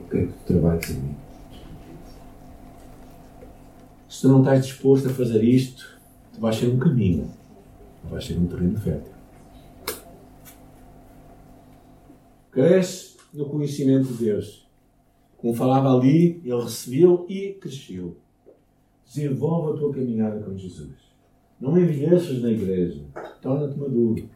eu 0.01 0.07
quero 0.11 0.29
que 0.29 0.33
tu 0.33 0.45
trabalhes 0.47 0.91
em 0.91 0.95
mim. 0.95 1.17
Se 4.09 4.23
tu 4.23 4.29
não 4.29 4.41
estás 4.41 4.67
disposto 4.67 5.09
a 5.09 5.11
fazer 5.11 5.45
isto, 5.45 5.99
tu 6.33 6.41
vais 6.41 6.57
ser 6.57 6.69
um 6.69 6.79
caminho, 6.79 7.31
não 8.03 8.11
vais 8.11 8.25
ser 8.25 8.39
um 8.39 8.47
terreno 8.47 8.79
fértil. 8.79 9.13
Cresce 12.51 13.17
no 13.33 13.47
conhecimento 13.47 14.09
de 14.09 14.25
Deus 14.25 14.69
como 15.39 15.55
falava 15.55 15.97
ali, 15.97 16.43
ele 16.45 16.63
recebeu 16.63 17.25
e 17.29 17.55
cresceu. 17.55 18.17
Desenvolve 19.07 19.73
a 19.73 19.81
tua 19.81 19.95
caminhada 19.95 20.41
com 20.41 20.57
Jesus. 20.57 20.97
Não 21.61 21.79
envelheças 21.79 22.43
na 22.43 22.51
igreja. 22.51 23.01
Torna-te 23.41 23.79
maduro. 23.79 24.29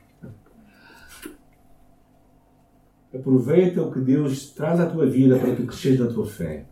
Aproveita 3.14 3.82
o 3.82 3.92
que 3.92 4.00
Deus 4.00 4.50
traz 4.50 4.80
à 4.80 4.86
tua 4.86 5.06
vida 5.06 5.38
para 5.38 5.54
tu 5.54 5.66
cresceres 5.66 6.00
na 6.00 6.06
tua 6.06 6.26
fé. 6.26 6.64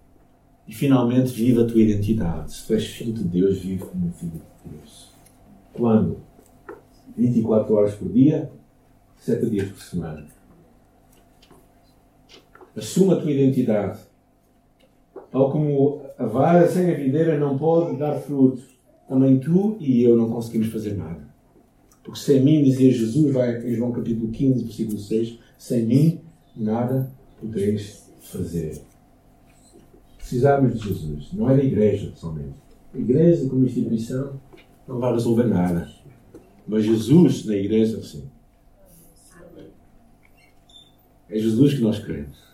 E 0.67 0.75
finalmente 0.75 1.33
viva 1.33 1.63
a 1.63 1.67
tua 1.67 1.83
identidade. 1.83 2.55
Se 2.55 2.67
tu 2.67 2.75
és 2.75 2.87
filho 2.87 3.13
de 3.13 3.25
Deus, 3.25 3.59
vive 3.59 3.85
como 3.85 4.11
filho 4.13 4.33
de 4.33 4.71
Deus. 4.77 5.11
Quando? 5.73 6.19
24 7.17 7.75
horas 7.75 7.95
por 7.95 8.09
dia, 8.09 8.51
7 9.17 9.51
dias 9.51 9.69
por 9.69 9.83
semana. 9.83 10.27
Assuma 12.75 13.15
a 13.15 13.21
tua 13.21 13.31
identidade. 13.31 13.99
Tal 15.31 15.51
como 15.51 16.03
a 16.19 16.25
vara 16.25 16.67
sem 16.69 16.91
a 16.91 16.95
videira 16.95 17.39
não 17.39 17.59
pode 17.59 17.97
dar 17.97 18.15
fruto, 18.21 18.63
também 19.09 19.39
tu 19.39 19.77
e 19.79 20.03
eu 20.03 20.17
não 20.17 20.31
conseguimos 20.31 20.69
fazer 20.69 20.97
nada. 20.97 21.29
Porque 22.03 22.19
sem 22.19 22.43
mim, 22.43 22.63
dizia 22.63 22.91
Jesus, 22.91 23.33
vai 23.33 23.59
em 23.67 23.75
João 23.75 23.93
capítulo 23.93 24.31
15, 24.31 24.65
versículo 24.65 24.99
6, 24.99 25.39
sem 25.59 25.85
mim 25.85 26.20
nada 26.63 27.11
podeis 27.41 28.11
fazer. 28.21 28.83
Precisamos 30.17 30.75
de 30.75 30.89
Jesus, 30.89 31.33
não 31.33 31.51
é 31.51 31.57
da 31.57 31.65
igreja 31.65 32.13
somente. 32.15 32.55
A 32.95 32.99
igreja 32.99 33.49
como 33.49 33.65
instituição 33.65 34.41
não 34.87 34.99
vai 34.99 35.13
resolver 35.13 35.45
nada. 35.45 35.91
Mas 36.67 36.85
Jesus 36.85 37.45
na 37.47 37.57
igreja, 37.57 38.03
sim. 38.03 38.25
É 41.29 41.39
Jesus 41.39 41.75
que 41.75 41.81
nós 41.81 41.99
queremos. 41.99 42.50